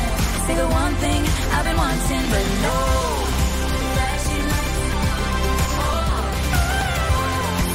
Say 0.47 0.55
the 0.63 0.69
one 0.83 0.95
thing 1.03 1.23
I've 1.55 1.65
been 1.65 1.79
wanting, 1.79 2.25
but 2.33 2.47
no. 2.65 2.77
Flashing 3.95 4.47
lights. 4.53 4.83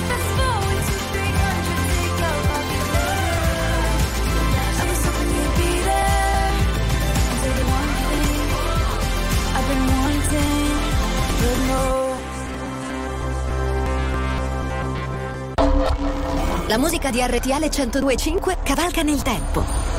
Fast 0.09 0.29
forward 0.37 0.83
to 0.89 0.95
300, 1.15 1.95
take 1.95 2.21
out 2.29 2.41
my 2.49 2.61
I 4.79 4.83
was 4.89 5.01
hoping 5.07 5.31
you'd 5.37 5.53
be 5.59 5.71
there. 5.87 6.51
Say 7.41 7.51
the 7.59 7.65
one 7.79 7.91
thing 8.09 8.41
I've 9.55 9.67
been 9.71 9.83
wanting, 9.95 10.75
but 11.41 11.57
no. 11.71 11.83
La 16.67 16.77
musica 16.77 17.09
di 17.09 17.21
RTL 17.21 17.69
1025 17.69 18.57
cavalca 18.63 19.01
nel 19.03 19.21
tempo. 19.23 19.98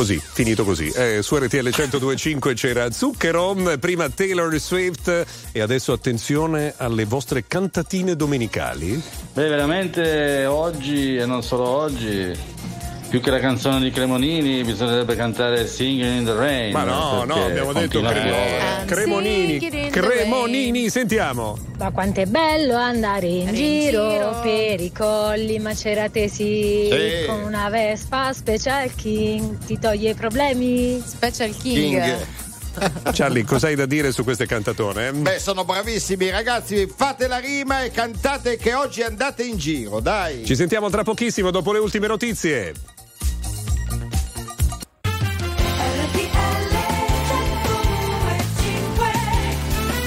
Così, 0.00 0.18
finito 0.18 0.64
così. 0.64 0.88
Eh, 0.88 1.20
su 1.20 1.36
RTL 1.36 1.58
1025 1.58 2.54
c'era 2.54 2.90
Zucchero, 2.90 3.54
prima 3.78 4.08
Taylor 4.08 4.58
Swift 4.58 5.26
e 5.52 5.60
adesso 5.60 5.92
attenzione 5.92 6.72
alle 6.78 7.04
vostre 7.04 7.46
cantatine 7.46 8.16
domenicali. 8.16 8.92
Beh, 9.34 9.48
veramente 9.48 10.46
oggi 10.46 11.16
e 11.16 11.26
non 11.26 11.42
solo 11.42 11.68
oggi. 11.68 12.34
Più 13.10 13.20
che 13.20 13.30
la 13.30 13.40
canzone 13.40 13.80
di 13.80 13.90
Cremonini 13.90 14.62
bisognerebbe 14.62 15.16
cantare 15.16 15.66
Singing 15.66 16.18
in 16.18 16.24
the 16.24 16.32
Rain. 16.32 16.70
Ma 16.72 16.84
no, 16.84 17.24
no, 17.24 17.44
abbiamo 17.44 17.72
detto 17.72 17.98
Cremo- 18.00 18.12
piovere. 18.12 18.84
Cremonini. 18.86 19.58
The 19.58 19.88
Cremonini, 19.90 20.88
sentiamo. 20.88 21.58
Ma 21.76 21.90
quanto 21.90 22.20
è 22.20 22.26
bello 22.26 22.76
andare 22.76 23.26
in, 23.26 23.48
in 23.48 23.54
giro, 23.54 24.08
giro. 24.10 24.40
per 24.42 24.80
i 24.80 24.92
colli 24.92 25.58
maceratesi 25.58 26.88
Sì. 26.88 27.26
con 27.26 27.40
una 27.42 27.68
Vespa 27.68 28.32
Special 28.32 28.94
King, 28.94 29.58
ti 29.66 29.76
toglie 29.80 30.10
i 30.10 30.14
problemi. 30.14 31.02
Special 31.04 31.50
King. 31.56 32.00
King. 32.00 32.26
Charlie, 33.12 33.42
cos'hai 33.42 33.74
da 33.74 33.86
dire 33.86 34.12
su 34.12 34.22
queste 34.22 34.46
cantatone? 34.46 35.10
Beh, 35.10 35.40
sono 35.40 35.64
bravissimi 35.64 36.30
ragazzi, 36.30 36.86
fate 36.86 37.26
la 37.26 37.38
rima 37.38 37.82
e 37.82 37.90
cantate 37.90 38.56
che 38.56 38.72
oggi 38.74 39.02
andate 39.02 39.42
in 39.42 39.56
giro, 39.56 39.98
dai. 39.98 40.46
Ci 40.46 40.54
sentiamo 40.54 40.88
tra 40.90 41.02
pochissimo 41.02 41.50
dopo 41.50 41.72
le 41.72 41.80
ultime 41.80 42.06
notizie. 42.06 42.72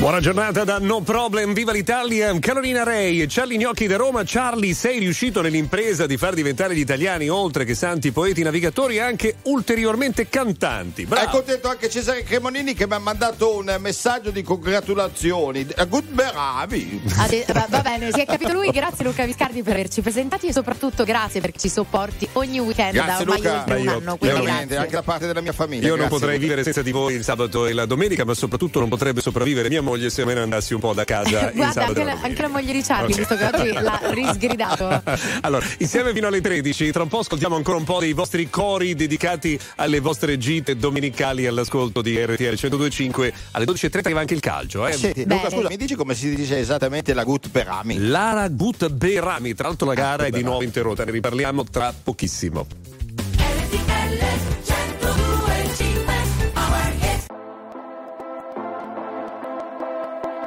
Buona 0.03 0.19
giornata 0.19 0.65
da 0.65 0.79
No 0.79 0.99
Problem, 0.99 1.53
viva 1.53 1.71
l'Italia, 1.71 2.37
Carolina 2.39 2.83
Rei, 2.83 3.25
Charlie 3.29 3.57
Gnocchi 3.57 3.87
da 3.87 3.95
Roma. 3.95 4.23
Charlie, 4.25 4.73
sei 4.73 4.99
riuscito 4.99 5.39
nell'impresa 5.41 6.05
di 6.05 6.17
far 6.17 6.33
diventare 6.33 6.75
gli 6.75 6.79
italiani, 6.79 7.29
oltre 7.29 7.63
che 7.63 7.73
santi 7.73 8.11
poeti 8.11 8.43
navigatori, 8.43 8.99
anche 8.99 9.37
ulteriormente 9.43 10.27
cantanti. 10.27 11.05
Bravo. 11.05 11.25
È 11.25 11.29
contento 11.31 11.69
anche 11.69 11.89
Cesare 11.89 12.23
Cremonini 12.23 12.73
che 12.73 12.85
mi 12.85 12.95
ha 12.95 12.99
mandato 12.99 13.55
un 13.55 13.77
messaggio 13.79 14.29
di 14.31 14.41
congratulazioni. 14.43 15.65
Eh, 15.73 15.87
Good 15.87 16.09
bravi. 16.09 17.01
Ade- 17.19 17.45
va, 17.53 17.65
va 17.69 17.79
bene, 17.79 18.11
si 18.11 18.19
è 18.19 18.25
capito 18.25 18.51
lui. 18.51 18.71
Grazie 18.71 19.05
Luca 19.05 19.23
Viscardi 19.25 19.63
per 19.63 19.71
averci 19.75 20.01
presentati 20.01 20.47
e 20.47 20.51
soprattutto 20.51 21.05
grazie 21.05 21.39
perché 21.39 21.59
ci 21.59 21.69
sopporti 21.69 22.27
ogni 22.33 22.59
weekend 22.59 22.91
Grazie 22.91 23.23
da 23.23 23.31
ormai 23.31 23.37
Luca. 23.37 23.57
oltre 23.59 23.75
un 23.77 23.85
Ma 23.85 23.91
io- 23.91 23.97
anno. 23.99 24.17
Quindi 24.17 24.41
grazie. 24.41 24.75
anche 24.75 24.95
da 24.95 25.01
parte 25.03 25.27
della 25.27 25.39
mia 25.39 25.53
famiglia. 25.53 25.83
Io 25.83 25.95
non 25.95 25.99
grazie. 26.07 26.17
potrei 26.19 26.37
vivere 26.39 26.61
senza 26.63 26.81
di 26.81 26.91
voi 26.91 27.13
il 27.13 27.23
sabato 27.23 27.65
e 27.67 27.71
la 27.71 27.85
domenica, 27.85 28.25
ma 28.25 28.33
soprattutto 28.33 28.81
non 28.81 28.89
potrebbe 28.89 29.21
sopravvivere 29.21 29.69
mia 29.69 29.77
moglie 29.81 29.91
se 30.09 30.25
me 30.25 30.33
ne 30.33 30.41
andassi 30.41 30.73
un 30.73 30.79
po' 30.79 30.93
da 30.93 31.03
casa 31.05 31.49
il 31.49 31.55
Guarda, 31.55 31.71
sabato 31.81 31.99
anche 31.99 32.03
la, 32.03 32.19
anche 32.21 32.41
la 32.41 32.47
moglie 32.47 32.73
di 32.73 32.81
Charlie, 32.81 33.13
Ok. 33.13 33.17
visto 33.19 33.35
che 33.35 33.45
oggi 33.45 33.71
l'ha 33.81 33.99
risgridato. 34.11 35.03
allora, 35.41 35.65
insieme 35.79 36.13
fino 36.13 36.27
alle 36.27 36.41
13, 36.41 36.91
tra 36.91 37.03
un 37.03 37.09
po' 37.09 37.19
ascoltiamo 37.19 37.55
ancora 37.55 37.77
un 37.77 37.83
po' 37.83 37.99
dei 37.99 38.13
vostri 38.13 38.49
cori 38.49 38.95
dedicati 38.95 39.59
alle 39.77 39.99
vostre 39.99 40.37
gite 40.37 40.75
domenicali 40.75 41.45
all'ascolto 41.47 42.01
di 42.01 42.17
RTL 42.17 42.57
1025. 42.61 43.33
Alle 43.51 43.65
12.30 43.65 43.97
arriva 44.03 44.19
anche 44.19 44.33
il 44.33 44.39
calcio, 44.41 44.85
eh? 44.87 44.93
Senti, 44.93 45.25
Luca, 45.27 45.49
scusa, 45.49 45.67
mi 45.69 45.77
dici 45.77 45.95
come 45.95 46.15
si 46.15 46.33
dice 46.35 46.57
esattamente 46.59 47.13
la 47.13 47.23
Gut 47.23 47.49
Perami? 47.49 47.97
Lara 47.99 48.47
Gut 48.49 48.89
Berami, 48.89 49.53
tra 49.53 49.67
l'altro 49.67 49.87
la 49.87 49.93
gara 49.93 50.25
è 50.25 50.29
di 50.29 50.43
nuovo 50.43 50.63
interrotta, 50.63 51.03
ne 51.05 51.11
riparliamo 51.11 51.63
tra 51.65 51.93
pochissimo. 52.03 52.65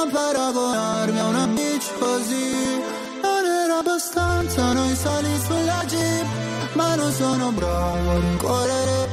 Non 0.00 0.10
paragonarmi 0.10 1.18
a 1.18 1.26
una 1.26 1.46
bitch 1.48 1.98
così. 1.98 2.80
Non 3.20 3.44
era 3.44 3.80
abbastanza 3.80 4.72
noi 4.72 4.94
sali 4.96 5.28
sulla 5.44 5.84
jeep 5.84 6.26
Ma 6.72 6.94
non 6.94 7.12
sono 7.12 7.50
bravo 7.50 8.10
a 8.10 8.18
rincorrere. 8.18 9.08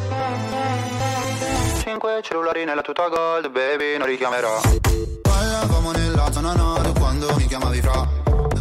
Cinque 1.84 2.22
cellulari 2.24 2.64
nella 2.64 2.82
tuta 2.82 3.10
gold, 3.10 3.50
baby, 3.50 3.98
non 3.98 4.08
richiamerò 4.08 4.62
Parlavamo 5.22 5.92
nella 5.92 6.32
zona 6.32 6.54
nord 6.54 6.98
quando 6.98 7.36
mi 7.36 7.48
chiamavi 7.48 7.82
fra. 7.82 8.08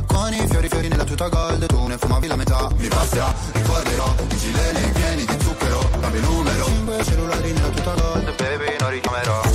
Con 0.08 0.32
i 0.32 0.48
fiori 0.48 0.68
fiori 0.68 0.88
nella 0.88 1.04
tuta 1.04 1.28
gold, 1.28 1.64
tu 1.66 1.86
ne 1.86 1.96
fumavi 1.96 2.26
la 2.26 2.34
metà. 2.34 2.68
Mi 2.76 2.88
passerà, 2.88 3.32
ricorderò, 3.52 4.14
i 4.30 4.36
gileni 4.36 4.90
pieni 4.90 5.24
di 5.24 5.36
zucchero, 5.44 5.78
cambio 6.00 6.20
il 6.20 6.26
numero. 6.26 6.64
Cinque 6.64 7.04
cellulari 7.04 7.52
nella 7.52 7.68
tuta 7.68 7.94
gold, 7.94 8.34
baby, 8.34 8.76
non 8.80 8.90
richiamerò 8.90 9.45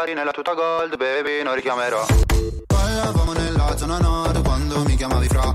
Cellulari 0.00 0.14
nella 0.14 0.32
tuta 0.32 0.54
gold, 0.54 0.96
baby, 0.96 1.42
non 1.42 1.54
richiamerò. 1.54 2.06
Parlavamo 2.66 3.32
nella 3.34 3.76
zona 3.76 3.98
nord 3.98 4.42
quando 4.42 4.82
mi 4.84 4.96
chiamavi 4.96 5.28
fra. 5.28 5.54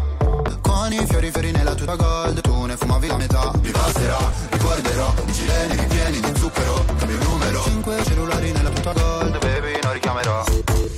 Con 0.62 0.94
i 0.94 1.04
fiori 1.08 1.32
fiori 1.32 1.50
nella 1.50 1.74
tuta 1.74 1.96
gold, 1.96 2.42
tu 2.42 2.66
ne 2.66 2.78
fumavi 2.78 3.08
la 3.08 3.18
metà. 3.18 3.52
Mi 3.60 3.72
passerà, 3.72 4.18
ricorderò, 4.52 5.14
i 5.26 5.32
gileni 5.32 5.76
ripieni 5.76 6.20
di 6.20 6.38
zucchero, 6.38 6.86
cambio 6.96 7.18
numero. 7.24 7.64
Cinque 7.64 8.04
cellulari 8.04 8.52
nella 8.52 8.70
tuta 8.70 8.92
gold, 8.92 9.40
baby, 9.40 9.80
non 9.82 9.94
richiamerò. 9.94 10.44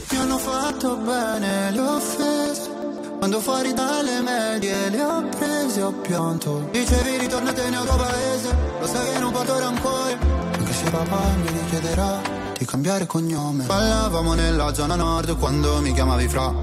Mi 0.10 0.18
hanno 0.18 0.38
fatto 0.38 0.95
bene 0.98 1.72
le 1.72 1.80
offese 1.80 2.70
quando 3.18 3.39
fuori 3.39 3.74
dalle 3.74 4.20
medie 4.22 4.89
le 4.89 5.02
ho 5.02 5.24
prese 5.38 5.82
ho 5.84 5.93
pianto. 5.93 6.68
Dicevi 6.72 7.18
ritornate 7.18 7.70
nel 7.70 7.86
tuo 7.86 7.95
paese. 7.95 8.58
Lo 8.78 8.88
sai 8.88 9.14
che 9.14 9.20
non 9.20 9.32
porto 9.32 9.58
rancore 9.58 10.18
Anche 10.52 10.74
se 10.74 10.89
papà 10.89 11.22
mi 11.41 11.48
richiederà 11.48 12.45
di 12.58 12.66
cambiare 12.66 13.05
cognome. 13.05 13.66
Ballavamo 13.66 14.34
nella 14.34 14.74
zona 14.74 14.95
nord 14.95 15.38
quando 15.38 15.80
mi 15.82 15.93
chiamavi 15.93 16.28
fra. 16.28 16.53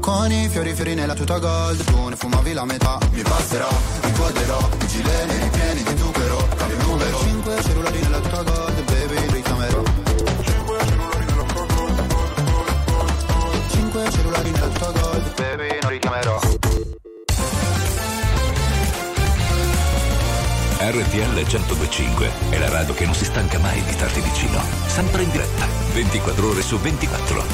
Con 0.00 0.30
i 0.32 0.48
fiori 0.48 0.74
fiori 0.74 0.94
nella 0.94 1.14
tuta 1.14 1.38
gold. 1.38 1.84
Tu 1.84 2.08
ne 2.08 2.16
fumavi 2.16 2.52
la 2.52 2.64
metà. 2.64 2.98
Mi 3.12 3.22
passerà, 3.22 3.68
ricorderò 4.02 4.68
I 4.80 4.86
gileni 4.86 5.38
ripieni 5.38 5.82
di 5.82 5.98
zucchero. 5.98 6.48
Cambio 6.56 6.76
numero 6.82 7.18
Cinque 7.20 7.62
cellulari 7.62 8.00
nella 8.00 8.20
tuta 8.20 8.42
gold 8.42 8.65
RTL 20.88 21.34
1025 21.34 22.30
è 22.50 22.58
la 22.58 22.68
radio 22.68 22.94
che 22.94 23.04
non 23.06 23.14
si 23.14 23.24
stanca 23.24 23.58
mai 23.58 23.82
di 23.82 23.90
starti 23.90 24.20
vicino. 24.20 24.60
Sempre 24.86 25.24
in 25.24 25.30
diretta, 25.32 25.66
24 25.92 26.48
ore 26.48 26.62
su 26.62 26.78
24. 26.78 27.44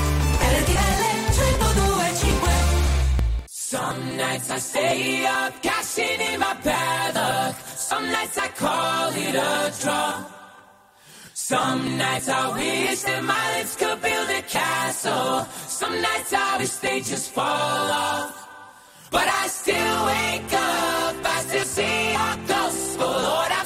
Some 3.47 4.17
nights 4.17 4.51
I 4.51 4.59
stay 4.59 5.25
up, 5.25 5.55
cashing 5.63 6.21
in 6.21 6.41
my 6.41 6.55
paddock. 6.63 7.57
Some 7.75 8.05
nights 8.11 8.37
I 8.37 8.51
call 8.55 9.15
it 9.15 9.35
a 9.35 9.73
draw. 9.81 10.27
Some 11.33 11.97
nights 11.97 12.29
I 12.29 12.53
wish 12.53 13.01
that 13.01 13.23
my 13.23 13.57
lips 13.57 13.77
could 13.77 13.99
build 14.03 14.29
a 14.29 14.43
castle. 14.43 15.47
Some 15.69 15.95
nights 16.03 16.35
I 16.35 16.59
wish 16.59 16.75
they 16.83 17.01
just 17.01 17.31
fall 17.31 17.45
off. 17.47 18.47
But 19.11 19.27
I 19.27 19.47
still 19.49 20.07
wake 20.07 20.53
up, 20.53 21.12
I 21.55 21.65
still 21.65 22.71
see 22.71 23.62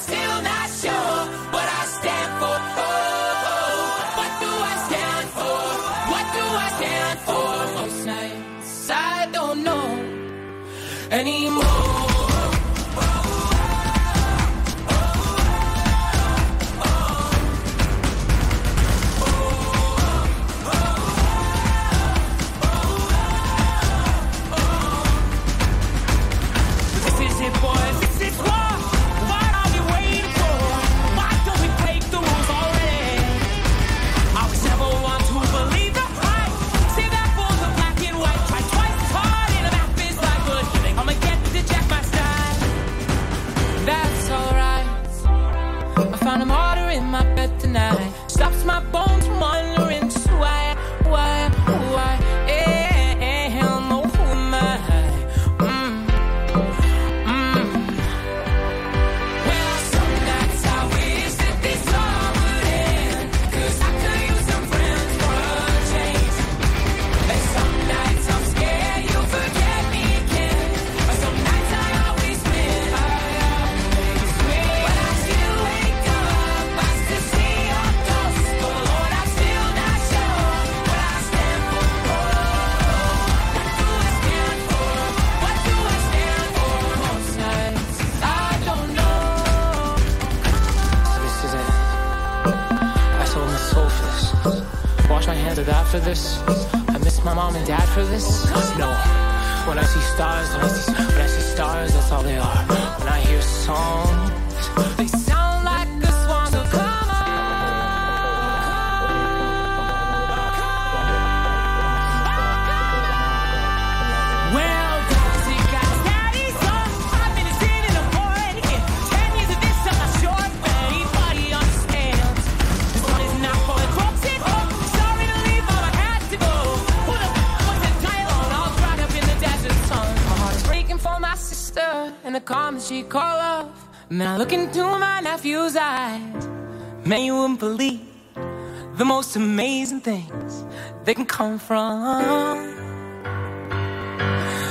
they 141.07 141.15
can 141.15 141.25
come 141.25 141.59
from. 141.59 142.01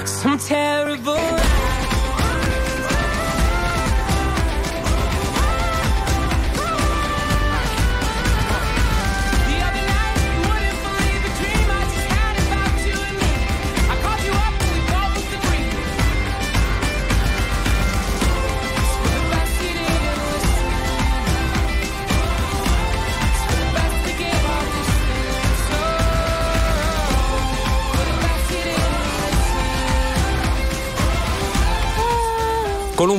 Some 0.05 0.37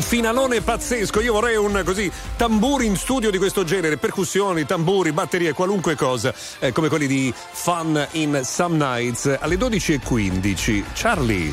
finalone 0.06 0.60
pazzesco, 0.60 1.20
io 1.20 1.32
vorrei 1.32 1.56
un 1.56 1.82
così 1.84 2.10
tamburi 2.36 2.86
in 2.86 2.96
studio 2.96 3.28
di 3.28 3.38
questo 3.38 3.64
genere, 3.64 3.96
percussioni, 3.96 4.64
tamburi, 4.64 5.10
batterie, 5.10 5.52
qualunque 5.52 5.96
cosa, 5.96 6.32
eh, 6.60 6.70
come 6.70 6.88
quelli 6.88 7.08
di 7.08 7.34
Fun 7.34 8.06
in 8.12 8.40
Some 8.44 8.76
Nights 8.76 9.36
alle 9.40 9.56
12.15. 9.56 10.84
Charlie. 10.94 11.52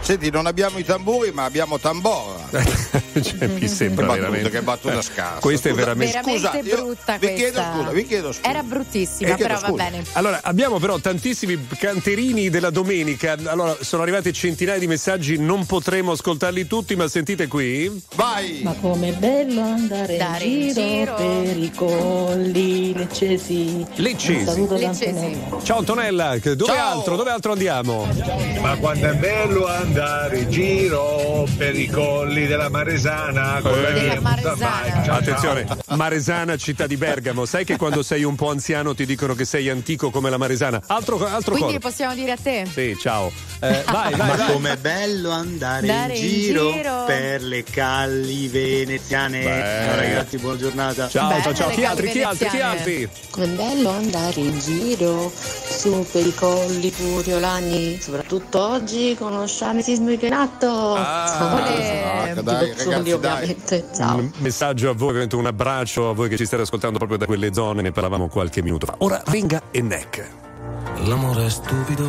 Senti, 0.00 0.30
non 0.30 0.46
abbiamo 0.46 0.78
i 0.78 0.84
tamburi, 0.84 1.32
ma 1.32 1.44
abbiamo 1.44 1.78
tambora. 1.78 2.39
cioè, 3.22 3.46
mi 3.46 3.68
sembra 3.68 4.04
che 4.04 4.08
battuta, 4.08 4.14
veramente. 4.14 4.50
che 4.50 4.62
battuta 4.62 4.98
Eh, 4.98 5.02
scarsa. 5.02 5.40
Questa 5.40 5.68
è 5.68 5.72
Scusa, 5.72 5.84
veramente. 5.84 6.12
Veramente 6.20 6.48
Scusa, 6.60 6.76
brutta 6.76 7.12
vi 7.12 7.18
questa. 7.18 7.36
chiedo 7.36 7.62
scusa, 7.62 7.90
vi 7.90 8.06
chiedo 8.06 8.32
scusa. 8.32 8.48
Era 8.50 8.62
bruttissima, 8.62 9.30
Eh, 9.30 9.36
però 9.36 9.54
va 9.54 9.66
scusa. 9.68 9.84
bene. 9.84 10.04
Allora, 10.12 10.40
abbiamo 10.42 10.78
però 10.78 10.98
tantissimi 10.98 11.66
canterini 11.78 12.50
della 12.50 12.70
domenica. 12.70 13.36
Allora, 13.44 13.76
sono 13.80 14.02
arrivati 14.02 14.32
centinaia 14.32 14.78
di 14.78 14.86
messaggi, 14.86 15.38
non 15.38 15.66
potremo 15.66 16.12
ascoltarli 16.12 16.66
tutti, 16.66 16.96
ma 16.96 17.08
sentite 17.08 17.46
qui. 17.46 18.02
Vai! 18.14 18.60
Ma 18.62 18.74
com'è 18.80 19.12
bello 19.14 19.60
andare 19.62 20.16
Dare 20.16 20.44
in 20.44 20.60
in 20.62 20.72
giro, 20.72 20.86
giro. 20.86 21.14
per 21.16 21.56
i 21.56 21.72
colli 21.74 22.92
leccesi. 22.94 23.84
Leccesi. 23.96 24.44
Saluto 24.44 24.74
Leccesi. 24.76 25.38
Ciao 25.62 25.78
Antonella, 25.78 26.36
dove 26.38 26.64
Ciao. 26.72 26.98
altro? 26.98 27.16
Dove 27.16 27.30
altro 27.30 27.52
andiamo? 27.52 28.08
Ma 28.60 28.76
quanto 28.76 29.06
è 29.06 29.14
bello 29.14 29.66
andare 29.66 30.38
in 30.40 30.50
giro 30.50 31.46
per 31.56 31.76
i 31.78 31.86
colli 31.88 32.39
della 32.46 32.68
Maresana 32.68 33.58
con 33.62 33.80
la 33.82 33.88
Eh. 33.88 33.92
Della 33.92 34.20
Maresana. 34.20 35.02
Ciao, 35.04 35.16
Attenzione, 35.16 35.66
Maresana, 35.90 36.56
città 36.56 36.86
di 36.86 36.96
Bergamo. 36.96 37.44
Sai 37.44 37.64
che 37.64 37.76
quando 37.76 38.02
sei 38.02 38.24
un 38.24 38.34
po' 38.36 38.50
anziano 38.50 38.94
ti 38.94 39.04
dicono 39.06 39.34
che 39.34 39.44
sei 39.44 39.68
antico 39.68 40.10
come 40.10 40.30
la 40.30 40.36
Maresana? 40.38 40.80
Altro, 40.86 41.24
altro 41.26 41.52
Quindi 41.52 41.74
cosa. 41.74 41.88
possiamo 41.88 42.14
dire 42.14 42.32
a 42.32 42.36
te. 42.40 42.66
Sì, 42.72 42.96
ciao. 43.00 43.30
Eh, 43.60 43.82
vai, 43.90 44.14
vai, 44.14 44.28
Ma 44.28 44.36
vai. 44.36 44.52
com'è 44.52 44.76
bello 44.76 45.30
andare 45.30 45.88
Andare 45.88 46.16
in 46.16 46.24
in 46.24 46.30
giro, 46.40 46.72
giro. 46.72 47.04
per 47.04 47.42
le 47.42 47.62
calli 47.64 48.48
veneziane. 48.48 49.40
Beh. 49.42 49.84
Ciao 49.86 49.96
ragazzi, 49.96 50.36
buona 50.38 50.56
giornata. 50.58 51.08
Ciao, 51.08 51.28
Belle 51.28 51.42
ciao, 51.42 51.54
ciao. 51.54 51.68
Chi 51.70 51.84
altri, 51.84 52.10
chi 52.10 52.22
altri, 52.22 52.48
chi 52.48 52.60
altri? 52.60 53.08
Com'è 53.30 53.46
bello 53.48 53.90
andare 53.90 54.40
in 54.40 54.58
giro 54.58 55.30
su 55.34 56.06
per 56.10 56.26
i 56.26 56.34
colli 56.34 56.90
puriolani, 56.90 57.98
soprattutto 58.00 58.60
oggi 58.60 59.14
con 59.18 59.32
lo 59.36 59.46
sciamanesimo 59.46 60.10
in 60.10 60.32
atto. 60.32 60.94
Ah, 60.94 62.29
Ecco, 62.30 62.42
dai, 62.42 62.64
Di 62.66 62.72
Bozzoli, 62.72 62.90
ragazzi, 62.90 63.10
dai. 63.10 63.12
ovviamente. 63.12 63.84
Ciao. 63.94 64.16
Un 64.16 64.30
messaggio 64.38 64.90
a 64.90 64.94
voi, 64.94 65.08
ovviamente 65.08 65.36
un 65.36 65.46
abbraccio 65.46 66.10
a 66.10 66.12
voi 66.14 66.28
che 66.28 66.36
ci 66.36 66.46
state 66.46 66.62
ascoltando 66.62 66.98
proprio 66.98 67.18
da 67.18 67.26
quelle 67.26 67.52
zone, 67.52 67.82
ne 67.82 67.92
parlavamo 67.92 68.28
qualche 68.28 68.62
minuto 68.62 68.86
fa. 68.86 68.94
Ora 68.98 69.22
Renga 69.26 69.62
e 69.70 69.80
Neck. 69.82 70.28
L'amore 71.04 71.46
è 71.46 71.48
stupido, 71.50 72.06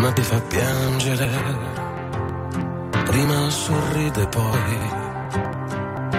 ma 0.00 0.12
ti 0.12 0.22
fa 0.22 0.40
piangere. 0.40 1.28
Prima 3.04 3.50
sorride, 3.50 4.26
poi 4.28 4.78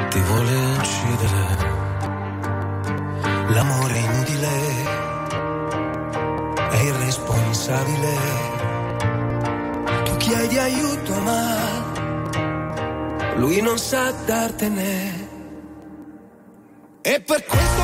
ti 0.09 0.19
vuole 0.21 0.55
uccidere. 0.77 1.77
L'amore 3.49 3.93
è 3.93 3.99
inutile, 4.11 4.47
è 6.69 6.81
irresponsabile. 6.83 8.58
Chiedi 10.29 10.59
aiuto, 10.59 11.19
ma 11.21 11.57
lui 13.37 13.61
non 13.61 13.79
sa 13.79 14.11
dartene. 14.27 15.27
E 17.01 17.19
per 17.21 17.43
questo 17.45 17.81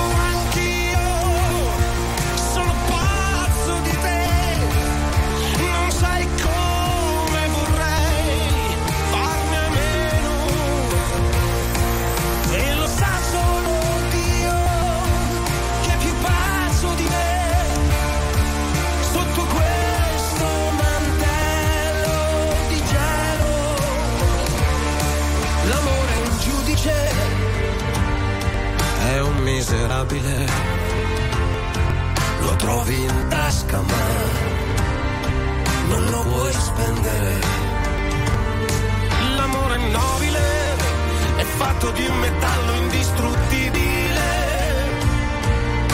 ingovernabile. 29.66 30.45
Lo 32.41 32.55
trovi 32.55 33.03
in 33.03 33.26
tasca 33.30 33.82
ma 33.82 33.93
non 35.88 36.05
lo 36.09 36.22
puoi 36.22 36.53
spendere. 36.53 37.34
L'amore 39.36 39.78
nobile 39.78 40.39
è 41.38 41.43
fatto 41.43 41.91
di 41.91 42.05
un 42.05 42.20
metallo 42.20 42.74
indistruttibile, 42.74 44.22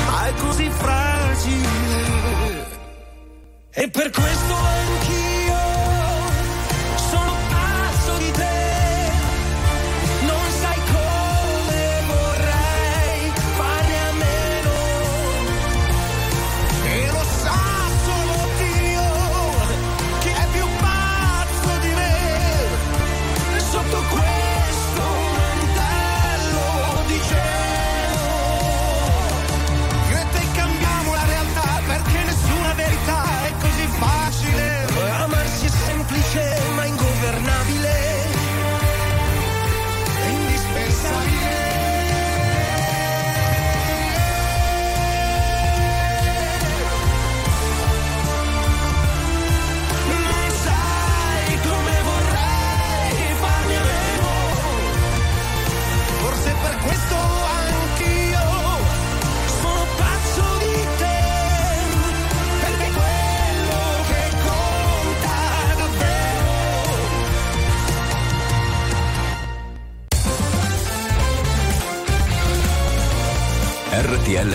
ma 0.06 0.28
è 0.28 0.34
così 0.34 0.70
fragile. 0.70 1.70
E 3.74 3.90
per 3.90 4.10
questo 4.10 4.54
anch'io 4.54 5.51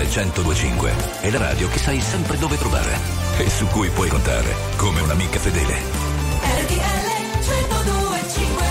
1025 0.07 0.93
è 1.21 1.31
la 1.31 1.39
radio 1.39 1.69
che 1.69 1.79
sai 1.79 2.01
sempre 2.01 2.39
dove 2.39 2.57
trovare 2.57 2.97
e 3.39 3.51
su 3.51 3.67
cui 3.67 3.91
puoi 3.91 4.09
contare 4.09 4.55
come 4.77 5.01
un'amica 5.01 5.39
fedele. 5.39 5.75
RTL 6.43 7.07
1025 7.41 8.67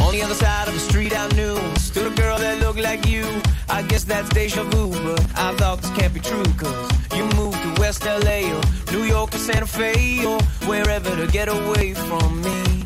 On 0.00 0.12
the 0.12 0.22
other 0.22 0.36
side 0.36 0.68
of 0.68 0.74
the 0.74 0.80
street 0.80 1.12
I 1.12 1.26
knew 1.34 1.58
Stood 1.76 2.06
a 2.06 2.14
girl 2.14 2.38
that 2.38 2.60
looked 2.60 2.80
like 2.80 3.06
you 3.06 3.26
I 3.68 3.82
guess 3.82 4.04
that's 4.04 4.28
deja 4.30 4.62
vu 4.62 4.90
But 4.90 5.20
I 5.36 5.54
thought 5.56 5.82
this 5.82 5.90
can't 5.92 6.14
be 6.14 6.20
true 6.20 6.44
Cause 6.56 6.90
you 7.14 7.24
moved 7.36 7.60
to 7.62 7.80
West 7.80 8.04
LA 8.04 8.52
Or 8.54 8.62
New 8.92 9.04
York 9.04 9.34
or 9.34 9.38
Santa 9.38 9.66
Fe 9.66 10.24
Or 10.24 10.40
wherever 10.66 11.14
to 11.16 11.26
get 11.26 11.48
away 11.48 11.94
from 11.94 12.42
me 12.42 12.81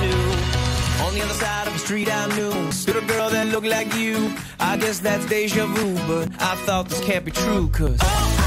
too. 0.00 1.04
On 1.04 1.14
the 1.14 1.22
other 1.22 1.34
side 1.34 1.66
of 1.66 1.72
the 1.72 1.78
street 1.78 2.08
I 2.10 2.26
knew 2.36 2.72
stood 2.72 2.96
a 2.96 3.06
girl 3.06 3.30
that 3.30 3.46
looked 3.48 3.66
like 3.66 3.94
you. 3.94 4.32
I 4.58 4.76
guess 4.76 4.98
that's 5.00 5.26
deja 5.26 5.66
vu, 5.66 5.94
but 6.06 6.28
I 6.40 6.54
thought 6.66 6.88
this 6.88 7.00
can't 7.00 7.24
be 7.24 7.30
true, 7.30 7.68
cause. 7.68 8.45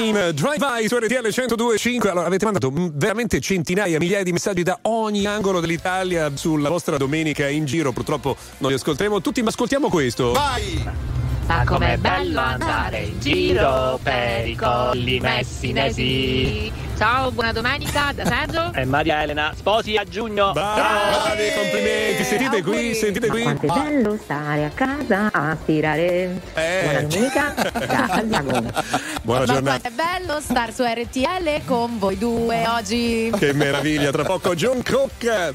Il 0.00 0.12
Train 0.12 0.34
Drive-by 0.34 0.88
su 0.88 0.96
RTL 0.96 1.26
102.5 1.26 2.08
allora 2.08 2.26
avete 2.26 2.46
mandato 2.46 2.70
mm, 2.70 2.86
veramente 2.94 3.38
centinaia 3.38 3.98
migliaia 3.98 4.22
di 4.22 4.32
messaggi 4.32 4.62
da 4.62 4.78
ogni 4.82 5.26
angolo 5.26 5.60
dell'Italia 5.60 6.30
sulla 6.34 6.70
vostra 6.70 6.96
domenica 6.96 7.46
in 7.48 7.66
giro. 7.66 7.92
Purtroppo 7.92 8.34
non 8.58 8.70
li 8.70 8.76
ascolteremo 8.76 9.20
tutti 9.20 9.42
ma 9.42 9.50
ascoltiamo 9.50 9.90
questo. 9.90 10.32
Vai 10.32 10.82
Ma 11.50 11.64
com'è 11.64 11.96
bello 11.96 12.38
andare 12.38 12.98
in 13.00 13.18
giro 13.18 13.98
per 14.00 14.46
i 14.46 14.54
colli 14.54 15.18
messinesi. 15.18 16.72
Ciao, 16.96 17.32
buona 17.32 17.50
domenica 17.50 18.12
da 18.14 18.24
Sergio. 18.24 18.72
E 18.72 18.84
Maria 18.84 19.22
Elena, 19.22 19.52
sposi 19.56 19.96
a 19.96 20.04
giugno. 20.04 20.52
Bravi, 20.52 21.50
complimenti 21.56 22.22
sentite 22.22 22.62
qui 22.62 22.94
sentite 22.94 23.26
qui 23.26 23.42
Quanto 23.42 23.66
è 23.66 23.68
bello 23.68 24.16
stare 24.22 24.64
a 24.64 24.68
casa 24.68 25.28
a 25.32 25.56
stirare. 25.60 26.40
Buona 26.54 27.00
domenica 27.00 27.54
da 27.72 28.06
Santiago. 28.06 28.50
buona 29.22 29.40
Ma 29.40 29.52
giornata 29.52 29.88
quanto 29.88 29.88
è 29.88 29.90
bello 29.90 30.40
star 30.40 30.72
su 30.72 30.84
RTL 30.84 31.64
con 31.64 31.98
voi 31.98 32.16
due 32.16 32.64
oggi. 32.68 33.32
che 33.36 33.52
meraviglia 33.54 34.12
tra 34.12 34.22
poco 34.22 34.54
John 34.54 34.84
Cook 34.84 35.54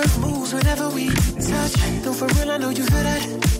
Moves 0.00 0.54
whenever 0.54 0.88
we 0.88 1.10
touch. 1.10 1.74
Though 2.02 2.14
for 2.14 2.26
real, 2.28 2.50
I 2.50 2.56
know 2.56 2.70
you 2.70 2.84
feel 2.84 3.02
that. 3.02 3.59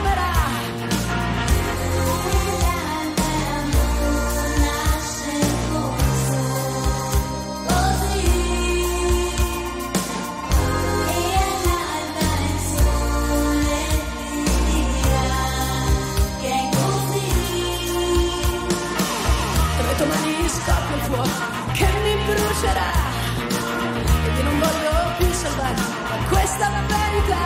vincerà 22.61 22.91
e 23.37 24.35
che 24.35 24.43
non 24.43 24.59
voglio 24.59 24.91
più 25.17 25.31
salvare 25.31 25.81
ma 26.09 26.27
questa 26.29 26.67
è 26.67 26.71
la 26.71 26.83
verità. 26.95 27.43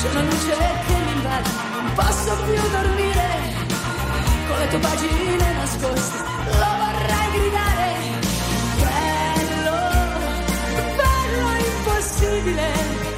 C'è 0.00 0.10
una 0.10 0.22
luce 0.22 0.56
che 0.86 0.94
mi 1.04 1.12
invade 1.12 1.50
non 1.72 1.92
posso 1.94 2.36
più 2.44 2.70
dormire. 2.70 3.28
Con 4.48 4.58
le 4.58 4.68
tue 4.68 4.78
pagine 4.78 5.52
nascoste 5.52 6.18
lo 6.60 6.70
vorrei 6.80 7.30
gridare. 7.36 7.88
Bello 8.80 9.76
bello 10.96 11.48
impossibile. 11.66 13.15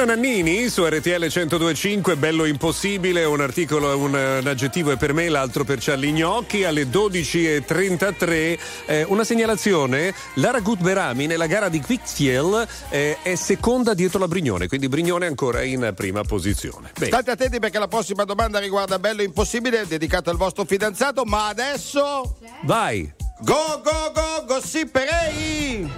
Gianna 0.00 0.14
Nannini 0.14 0.70
su 0.70 0.82
RTL 0.86 1.26
1025, 1.30 2.16
bello 2.16 2.46
impossibile, 2.46 3.24
un 3.24 3.42
articolo, 3.42 3.98
un, 3.98 4.14
un 4.14 4.46
aggettivo 4.46 4.92
è 4.92 4.96
per 4.96 5.12
me, 5.12 5.28
l'altro 5.28 5.64
per 5.64 5.76
Charlie 5.78 6.12
Gnocchi, 6.12 6.64
alle 6.64 6.84
12.33 6.84 8.58
eh, 8.86 9.04
una 9.08 9.24
segnalazione, 9.24 10.14
Lara 10.36 10.60
Gutberami 10.60 11.26
nella 11.26 11.46
gara 11.46 11.68
di 11.68 11.82
Quickfield 11.82 12.66
eh, 12.88 13.18
è 13.20 13.34
seconda 13.34 13.92
dietro 13.92 14.18
la 14.18 14.26
Brignone, 14.26 14.68
quindi 14.68 14.88
Brignone 14.88 15.26
ancora 15.26 15.60
in 15.60 15.92
prima 15.94 16.22
posizione. 16.22 16.92
Bene. 16.94 17.12
State 17.12 17.32
attenti 17.32 17.58
perché 17.58 17.78
la 17.78 17.88
prossima 17.88 18.24
domanda 18.24 18.58
riguarda 18.58 18.98
Bello 18.98 19.20
Impossibile, 19.20 19.86
dedicata 19.86 20.30
al 20.30 20.38
vostro 20.38 20.64
fidanzato, 20.64 21.24
ma 21.24 21.48
adesso... 21.48 22.38
Vai! 22.62 23.12
Go, 23.40 23.82
go, 23.84 24.12
go, 24.14 24.44
gossiperei! 24.46 25.90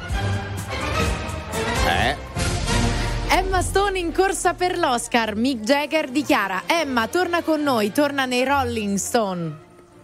Eh? 1.87 2.32
Emma 3.35 3.63
Stone 3.63 3.99
in 3.99 4.13
corsa 4.13 4.53
per 4.53 4.77
l'Oscar. 4.77 5.37
Mick 5.37 5.65
Jagger 5.65 6.11
dichiara: 6.11 6.65
Emma, 6.67 7.09
torna 7.09 7.43
con 7.43 7.63
noi, 7.63 7.91
torna 7.91 8.27
nei 8.27 8.45
Rolling 8.45 8.99
Stone. 8.99 9.57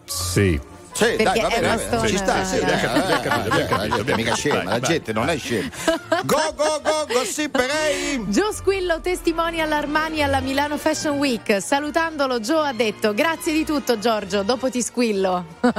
Sì. 0.07 0.59
Sì, 0.99 1.15
Perché 1.15 1.23
dai, 1.23 1.41
va 1.43 1.49
bene, 1.49 1.69
va 1.69 1.77
bene, 1.77 2.09
ci 2.09 2.17
sta, 2.17 2.43
sì, 2.43 2.59
dai, 2.59 2.73
Abbiamo 2.73 3.21
capito, 3.21 3.53
abbiamo 3.53 3.67
capito, 3.69 3.97
capito. 3.99 4.17
mica 4.17 4.35
scema, 4.35 4.65
la 4.65 4.81
gente 4.81 5.13
non 5.13 5.29
è 5.29 5.39
scema. 5.39 5.69
Go, 6.25 6.55
go, 6.57 6.81
go, 6.83 7.07
gossiperei! 7.07 8.25
Joe 8.27 8.53
Squillo 8.53 9.01
testimoni 9.01 9.61
all'Armani 9.61 10.25
alla 10.25 10.41
Milano 10.41 10.77
Fashion 10.77 11.17
Week. 11.19 11.63
Salutandolo, 11.63 12.41
Joe 12.41 12.67
ha 12.67 12.73
detto: 12.73 13.15
Grazie 13.15 13.53
di 13.53 13.65
tutto, 13.65 14.01
Giorgio. 14.01 14.43
Dopo 14.43 14.69
ti 14.71 14.83
squillo. 14.83 15.45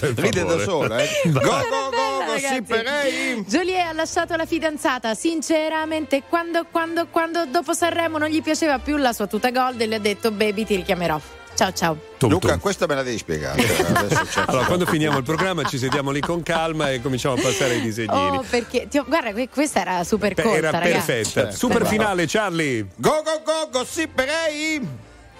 Ride 0.00 0.44
da 0.44 0.58
solo, 0.58 0.98
eh. 0.98 1.08
Go, 1.32 1.40
go, 1.40 1.48
go, 1.48 2.24
gossiperei! 2.26 3.42
Joliet 3.46 3.86
ha 3.86 3.94
lasciato 3.94 4.36
la 4.36 4.44
fidanzata. 4.44 5.14
Sinceramente, 5.14 6.24
quando, 6.28 6.66
quando, 6.70 7.06
quando 7.06 7.46
dopo 7.46 7.72
Sanremo 7.72 8.18
non 8.18 8.28
gli 8.28 8.42
piaceva 8.42 8.78
più 8.78 8.98
la 8.98 9.14
sua 9.14 9.26
tuta 9.26 9.50
gold, 9.50 9.82
le 9.82 9.94
ha 9.94 9.98
detto: 9.98 10.30
Baby, 10.30 10.66
ti 10.66 10.76
richiamerò. 10.76 11.18
Ciao, 11.60 11.72
ciao. 11.74 11.98
Luca, 12.20 12.56
questa 12.56 12.86
me 12.86 12.94
la 12.94 13.02
devi 13.02 13.18
spiegare. 13.18 13.60
Allora, 14.46 14.64
quando 14.64 14.86
finiamo 14.86 15.18
il 15.18 15.24
programma 15.24 15.62
ci 15.64 15.76
sediamo 15.76 16.10
lì 16.10 16.20
con 16.20 16.42
calma 16.42 16.90
e 16.90 17.02
cominciamo 17.02 17.34
a 17.34 17.40
passare 17.42 17.74
ai 17.74 17.82
disegnini. 17.82 18.38
Oh, 18.38 18.44
perché 18.48 18.88
ti 18.88 18.98
guarda, 19.06 19.32
que- 19.32 19.50
questa 19.50 19.82
era 19.82 20.02
super 20.02 20.32
corta, 20.34 20.56
Era 20.56 20.70
ragazzi. 20.70 20.92
perfetta. 21.12 21.50
Super 21.50 21.84
finale, 21.86 22.24
Charlie. 22.26 22.86
Go, 22.96 23.22
go, 23.22 23.42
go, 23.44 23.68
gossiperei! 23.70 24.88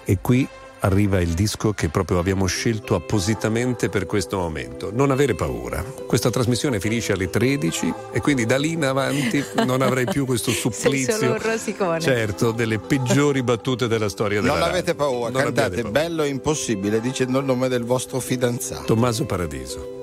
E 0.05 0.17
qui 0.21 0.47
arriva 0.81 1.19
il 1.21 1.29
disco 1.29 1.73
che 1.73 1.89
proprio 1.89 2.19
abbiamo 2.19 2.45
scelto 2.45 2.95
appositamente 2.95 3.89
per 3.89 4.05
questo 4.05 4.37
momento. 4.37 4.89
Non 4.93 5.11
avere 5.11 5.35
paura. 5.35 5.83
Questa 5.83 6.29
trasmissione 6.29 6.79
finisce 6.79 7.13
alle 7.13 7.29
13 7.29 7.93
e 8.11 8.19
quindi 8.21 8.45
da 8.45 8.57
lì 8.57 8.71
in 8.71 8.83
avanti 8.85 9.43
non 9.65 9.81
avrei 9.81 10.05
più 10.05 10.25
questo 10.25 10.49
Sei 10.51 10.59
supplizio. 10.59 11.13
solo 11.17 11.31
un 11.33 11.41
rosicone. 11.41 11.99
Certo, 11.99 12.51
delle 12.51 12.79
peggiori 12.79 13.43
battute 13.43 13.87
della 13.87 14.09
storia 14.09 14.41
della 14.41 14.53
Non 14.53 14.63
avete 14.63 14.95
paura, 14.95 15.29
Non 15.29 15.43
cantate 15.43 15.75
paura. 15.83 15.89
bello 15.91 16.23
impossibile 16.23 16.99
dicendo 16.99 17.39
il 17.39 17.45
nome 17.45 17.67
del 17.67 17.83
vostro 17.83 18.19
fidanzato. 18.19 18.85
Tommaso 18.85 19.25
Paradiso. 19.25 20.00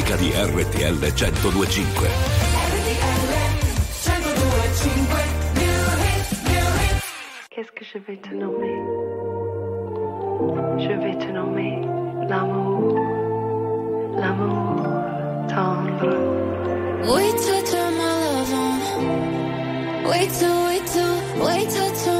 classifica 0.00 0.16
di 0.16 0.30
RTL 0.32 0.96
1025. 0.98 2.08
Qu'est-ce 7.50 7.72
que 7.72 7.84
je 7.84 7.98
vais 7.98 8.16
te 8.16 8.34
nommer 8.34 8.76
Je 10.78 10.92
vais 10.92 11.16
te 11.18 11.30
nommer 11.30 11.80
l'amour, 12.28 12.94
l'amour 14.16 14.82
tendre. 15.48 16.16
Wait 17.04 17.36
till, 17.36 17.62
till. 17.64 17.88
Wait 20.08 20.30
till, 20.32 20.64
wait 20.64 20.86
till, 20.86 21.44
wait 21.44 21.68
till. 21.68 22.19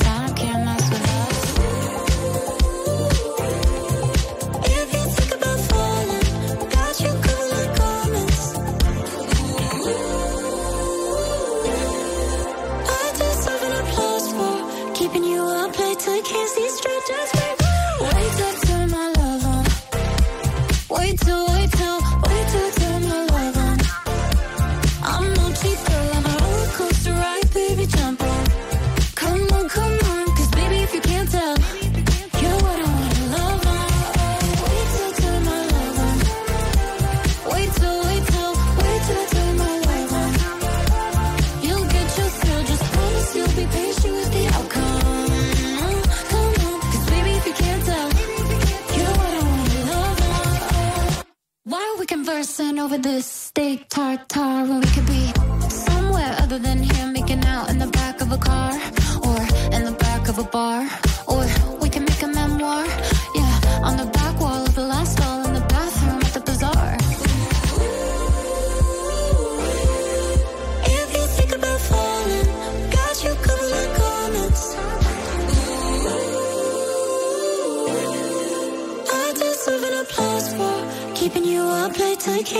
over 52.81 52.97
the 52.97 53.21
steak 53.21 53.87
tart. 53.89 54.30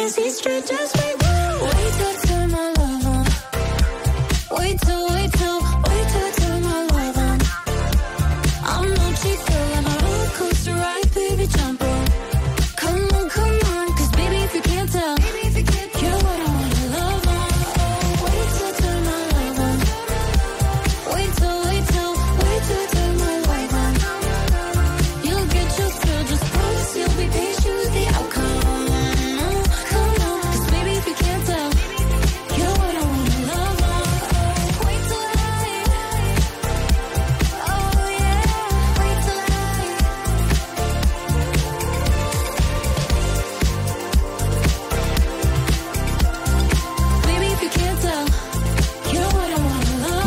can 0.02 0.10
see 0.10 0.32
straight 0.32 1.01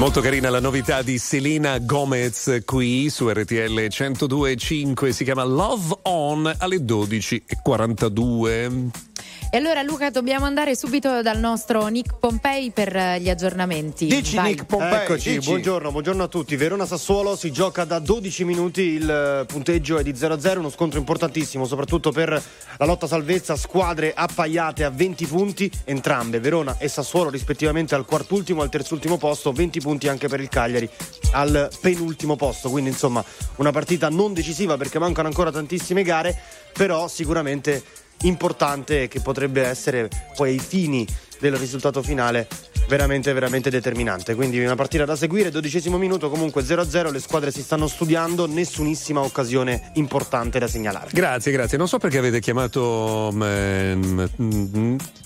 Molto 0.04 0.20
carina 0.20 0.50
la 0.50 0.60
novità 0.60 1.00
di 1.00 1.16
Selena 1.16 1.78
Gomez 1.78 2.60
qui 2.66 3.08
su 3.08 3.26
RTL 3.26 3.86
102.5, 3.86 5.08
si 5.08 5.24
chiama 5.24 5.44
Love 5.44 6.00
On 6.02 6.54
alle 6.58 6.76
12.42. 6.76 9.13
E 9.54 9.58
allora 9.58 9.82
Luca 9.82 10.10
dobbiamo 10.10 10.46
andare 10.46 10.74
subito 10.74 11.22
dal 11.22 11.38
nostro 11.38 11.86
Nick 11.86 12.18
Pompei 12.18 12.72
per 12.72 12.96
eh, 12.96 13.20
gli 13.20 13.30
aggiornamenti. 13.30 14.06
Dici 14.06 14.34
Vai. 14.34 14.48
Nick 14.48 14.64
Pompei. 14.64 15.02
Eccoci, 15.02 15.34
dici. 15.34 15.48
Buongiorno, 15.48 15.92
buongiorno, 15.92 16.24
a 16.24 16.26
tutti. 16.26 16.56
Verona 16.56 16.84
Sassuolo 16.84 17.36
si 17.36 17.52
gioca 17.52 17.84
da 17.84 18.00
12 18.00 18.44
minuti, 18.44 18.80
il 18.80 19.08
eh, 19.08 19.44
punteggio 19.46 19.96
è 19.96 20.02
di 20.02 20.12
0-0, 20.12 20.58
uno 20.58 20.70
scontro 20.70 20.98
importantissimo 20.98 21.66
soprattutto 21.66 22.10
per 22.10 22.30
la 22.30 22.84
lotta 22.84 23.06
salvezza, 23.06 23.54
squadre 23.54 24.12
appaiate 24.12 24.82
a 24.82 24.90
20 24.90 25.26
punti 25.26 25.70
entrambe, 25.84 26.40
Verona 26.40 26.76
e 26.78 26.88
Sassuolo 26.88 27.30
rispettivamente 27.30 27.94
al 27.94 28.06
quartultimo 28.06 28.60
al 28.60 28.70
terzultimo 28.70 29.18
posto, 29.18 29.52
20 29.52 29.80
punti 29.80 30.08
anche 30.08 30.26
per 30.26 30.40
il 30.40 30.48
Cagliari 30.48 30.90
al 31.30 31.70
penultimo 31.80 32.34
posto, 32.34 32.70
quindi 32.70 32.90
insomma 32.90 33.24
una 33.58 33.70
partita 33.70 34.08
non 34.08 34.32
decisiva 34.32 34.76
perché 34.76 34.98
mancano 34.98 35.28
ancora 35.28 35.52
tantissime 35.52 36.02
gare, 36.02 36.36
però 36.72 37.06
sicuramente 37.06 38.02
importante 38.26 39.08
che 39.08 39.20
potrebbe 39.20 39.62
essere 39.62 40.08
poi 40.36 40.50
ai 40.50 40.58
fini 40.58 41.06
del 41.38 41.56
risultato 41.56 42.02
finale 42.02 42.48
veramente 42.86 43.32
veramente 43.32 43.70
determinante. 43.70 44.34
Quindi 44.34 44.62
una 44.62 44.74
partita 44.74 45.04
da 45.04 45.16
seguire, 45.16 45.50
dodicesimo 45.50 45.98
minuto 45.98 46.30
comunque 46.30 46.62
0-0, 46.62 47.10
le 47.10 47.20
squadre 47.20 47.50
si 47.50 47.62
stanno 47.62 47.86
studiando, 47.86 48.46
nessunissima 48.46 49.20
occasione 49.20 49.90
importante 49.94 50.58
da 50.58 50.68
segnalare. 50.68 51.10
Grazie, 51.12 51.52
grazie. 51.52 51.78
Non 51.78 51.88
so 51.88 51.98
perché 51.98 52.18
avete 52.18 52.40
chiamato 52.40 53.30
mm, 53.32 54.24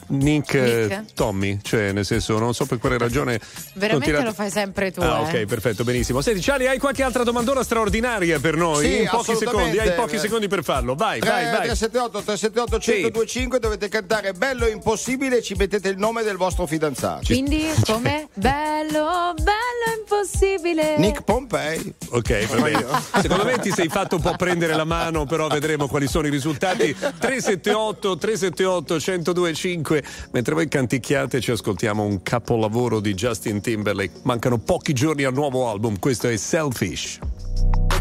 Nick, 0.09 0.55
eh, 0.55 0.87
Nick? 0.89 1.15
Tommy, 1.15 1.59
cioè 1.63 1.93
nel 1.93 2.05
senso 2.05 2.39
non 2.39 2.55
so 2.55 2.65
per 2.67 2.79
quale 2.79 2.99
ragione. 2.99 3.39
Veramente 3.75 4.13
continuate- 4.13 4.25
lo 4.25 4.33
fai 4.33 4.51
sempre 4.51 4.91
tu. 4.91 5.01
Ah, 5.01 5.19
eh. 5.21 5.41
ok, 5.41 5.45
perfetto, 5.47 5.85
benissimo. 5.85 6.21
Senti, 6.21 6.41
Ciali, 6.41 6.67
hai 6.67 6.79
qualche 6.79 7.03
altra 7.03 7.25
domandona 7.25 7.63
straordinaria 7.63 8.39
per 8.39 8.57
noi? 8.57 8.85
Sì, 8.85 9.01
In 9.01 9.09
pochi 9.11 9.35
secondi, 9.35 9.79
hai 9.79 9.93
pochi 9.93 10.19
secondi 10.19 10.49
per 10.49 10.63
farlo. 10.63 10.95
Vai, 10.95 11.21
vai, 11.21 11.45
vai. 11.45 11.67
378 11.67 12.23
378 12.23 12.79
1025 12.79 13.59
dovete 13.59 13.89
cantare 13.89 14.33
Bello 14.33 14.67
impossibile 14.67 15.39
e 15.39 15.43
ci 15.43 15.55
mettete 15.55 15.89
il 15.89 15.99
nome 15.99 16.23
del 16.23 16.37
vostro 16.37 16.67
fidanzato. 16.67 17.25
Quindi, 17.49 17.73
come? 17.87 18.29
Bello, 18.35 19.33
bello, 19.35 19.99
impossibile. 19.99 20.99
Nick 20.99 21.23
Pompei. 21.23 21.95
Ok, 22.11 22.47
va 22.47 22.61
bene. 22.61 22.85
Secondo 23.23 23.45
me 23.45 23.59
ti 23.59 23.71
sei 23.71 23.89
fatto 23.89 24.17
un 24.17 24.21
po' 24.21 24.35
prendere 24.37 24.75
la 24.75 24.85
mano, 24.85 25.25
però 25.25 25.49
vedremo 25.49 25.89
quali 25.89 26.07
sono 26.07 26.27
i 26.27 26.31
risultati. 26.31 26.95
378 26.95 28.19
378 28.19 28.95
1025. 29.33 30.03
Mentre 30.33 30.55
voi 30.55 30.69
canticchiate 30.69 31.41
ci 31.41 31.51
ascoltiamo 31.51 32.03
un 32.03 32.23
capolavoro 32.23 33.01
di 33.01 33.15
Justin 33.15 33.63
Timberlake. 33.63 34.21
Mancano 34.25 34.59
pochi 34.59 34.93
giorni 34.93 35.25
al 35.25 35.33
nuovo 35.33 35.71
album, 35.71 35.99
questo 35.99 36.29
è 36.29 36.37
Selfish. 36.37 37.19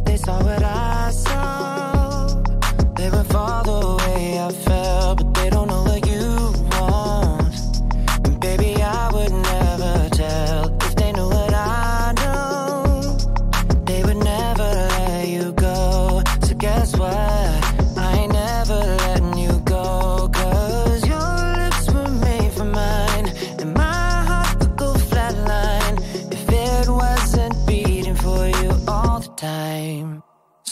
They 0.04 0.18
saw 0.18 0.44
what 0.44 0.62
I 0.62 1.12
saw. 1.12 2.42
They 2.96 3.10
would 3.10 3.28
fall 3.28 3.64
the 3.64 4.04
way 4.04 4.40
I 4.40 4.52
felt, 4.64 5.24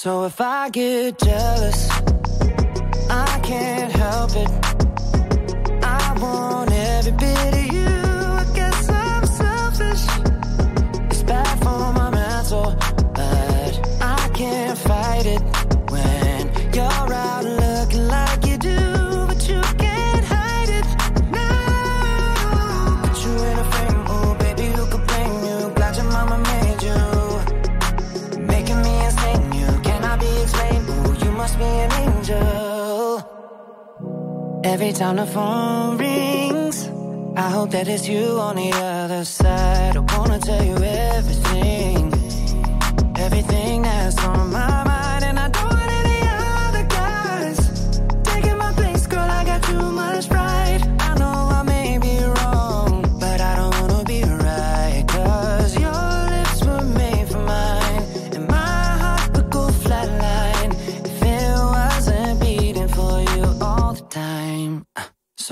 So 0.05 0.25
if 0.25 0.39
I 0.39 0.69
get 0.69 1.17
jealous, 1.17 1.89
I 3.09 3.39
can't 3.41 3.91
help 3.91 4.35
it. 4.35 5.83
I 5.83 6.15
want 6.21 6.71
every 6.71 7.11
bit 7.13 7.54
Every 34.65 34.93
time 34.93 35.17
the 35.17 35.27
phone 35.27 35.99
rings, 35.99 36.89
I 37.37 37.51
hope 37.51 37.69
that 37.69 37.87
it's 37.87 38.07
you 38.07 38.39
on 38.39 38.55
the 38.55 38.71
other 38.71 39.23
side. 39.23 39.95
I 39.95 39.99
wanna 40.17 40.39
tell 40.39 40.65
you 40.65 40.75
everything, 40.77 42.11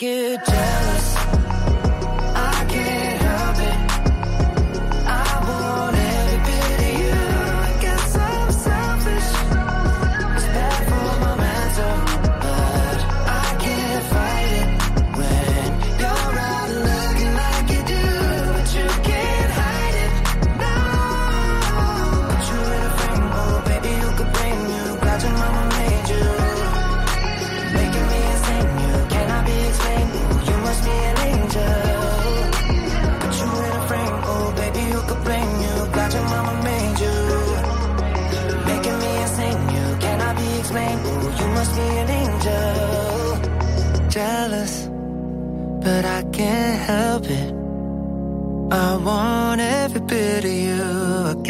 Get 0.00 0.39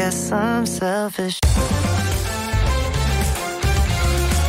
guess 0.00 0.30
I'm 0.30 0.64
selfish. 0.64 1.36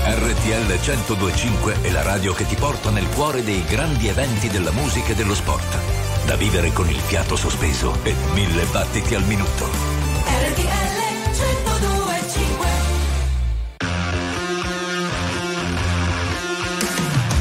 RTL 0.06 0.80
1025 0.80 1.82
è 1.82 1.91
la 1.91 2.03
radio 2.03 2.34
che 2.34 2.45
ti 2.45 2.56
porta 2.56 2.90
nel 2.90 3.07
cuore 3.10 3.44
dei 3.44 3.61
grandi 3.65 4.07
eventi 4.07 4.48
della 4.48 4.72
musica 4.72 5.11
e 5.11 5.15
dello 5.15 5.36
sport. 5.36 5.78
Da 6.26 6.36
vivere 6.36 6.72
con 6.72 6.90
il 6.90 6.99
fiato 6.99 7.36
sospeso 7.36 7.98
e 8.03 8.15
mille 8.34 8.64
battiti 8.72 9.14
al 9.14 9.23
minuto. 9.23 9.65
RTL 10.26 10.99
1025 11.34 12.68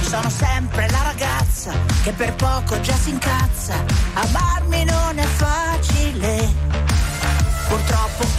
Sono 0.02 0.30
sempre 0.30 0.90
la 0.90 1.02
ragazza 1.02 1.72
che 2.02 2.10
per 2.10 2.34
poco 2.34 2.80
già 2.80 2.94
si 2.94 3.10
incazza. 3.10 3.74
Amarmi 4.14 4.84
non 4.84 5.18
è 5.18 5.24
facile. 5.24 5.69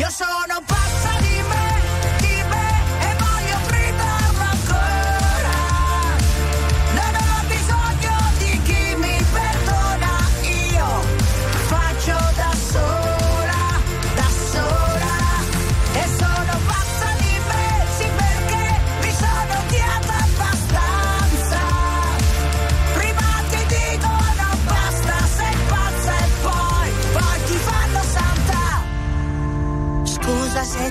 c'è. 0.00 0.06
Io 0.06 0.10
sono 0.10 0.79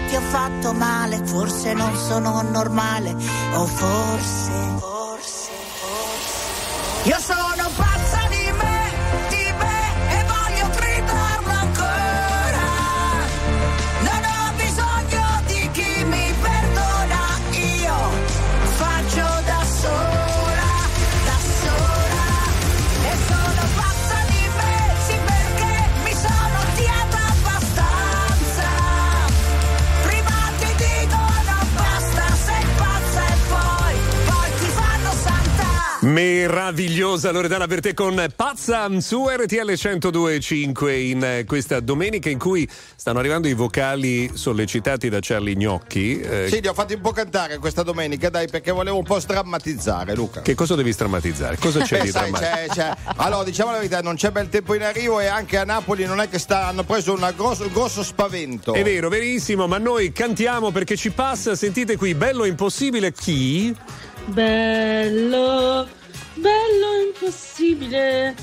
ti 0.10 0.16
ho 0.16 0.22
fatto 0.22 0.74
male, 0.74 1.22
forse 1.24 1.74
non 1.74 1.96
sono 1.96 2.42
normale, 2.42 3.12
o 3.54 3.66
forse, 3.66 4.52
forse, 4.80 5.52
forse. 5.80 7.10
Io 7.10 7.20
sono 7.20 7.49
Meravigliosa 36.20 37.32
Loredana 37.32 37.66
per 37.66 37.80
te 37.80 37.94
con 37.94 38.22
Pazza 38.36 38.90
su 39.00 39.26
RTL 39.30 39.72
102.5 39.72 40.90
in 41.00 41.24
eh, 41.24 41.46
questa 41.48 41.80
domenica 41.80 42.30
in 42.30 42.38
cui 42.38 42.68
stanno 42.98 43.20
arrivando 43.20 43.48
i 43.48 43.54
vocali 43.54 44.30
sollecitati 44.34 45.08
da 45.08 45.20
Charlie 45.22 45.56
Gnocchi. 45.56 46.20
eh, 46.20 46.50
Sì, 46.52 46.60
li 46.60 46.68
ho 46.68 46.74
fatti 46.74 46.96
un 46.96 47.00
po' 47.00 47.14
cantare 47.14 47.58
questa 47.58 47.84
domenica, 47.84 48.30
dai, 48.30 48.50
perché 48.50 48.72
volevo 48.72 48.98
un 48.98 49.06
po' 49.06 49.18
strammatizzare, 49.22 50.14
Luca. 50.14 50.42
Che 50.42 50.56
cosa 50.56 50.76
devi 50.76 50.92
strammatizzare? 50.92 51.58
Cosa 51.58 51.84
c'è 51.84 52.00
Eh, 52.00 52.04
di 52.04 52.10
sai, 52.12 52.32
drammatico? 52.32 52.52
c'è- 52.52 52.68
c'è- 52.68 52.96
Allora, 53.16 53.46
diciamo 53.46 53.72
la 53.72 53.78
verità, 53.78 54.02
non 54.02 54.16
c'è 54.16 54.32
bel 54.32 54.50
tempo 54.50 54.74
in 54.74 54.82
arrivo 54.84 55.22
e 55.22 55.28
anche 55.28 55.56
a 55.58 55.64
Napoli 55.64 56.04
non 56.04 56.20
è 56.20 56.28
che 56.28 56.38
sta, 56.38 56.68
hanno 56.68 56.84
preso 56.84 57.18
grosso- 57.38 57.64
un 57.64 57.72
grosso 57.72 58.04
spavento. 58.04 58.74
È 58.74 58.84
vero, 58.84 59.08
verissimo, 59.08 59.68
ma 59.68 59.78
noi 59.78 60.12
cantiamo 60.12 60.72
perché 60.72 60.98
ci 60.98 61.12
passa, 61.12 61.56
sentite 61.56 61.96
qui, 61.96 62.14
bello 62.14 62.44
impossibile 62.44 63.14
chi? 63.14 63.74
Bello, 64.26 65.88
bello 66.40 67.02
impossibile. 67.06 68.36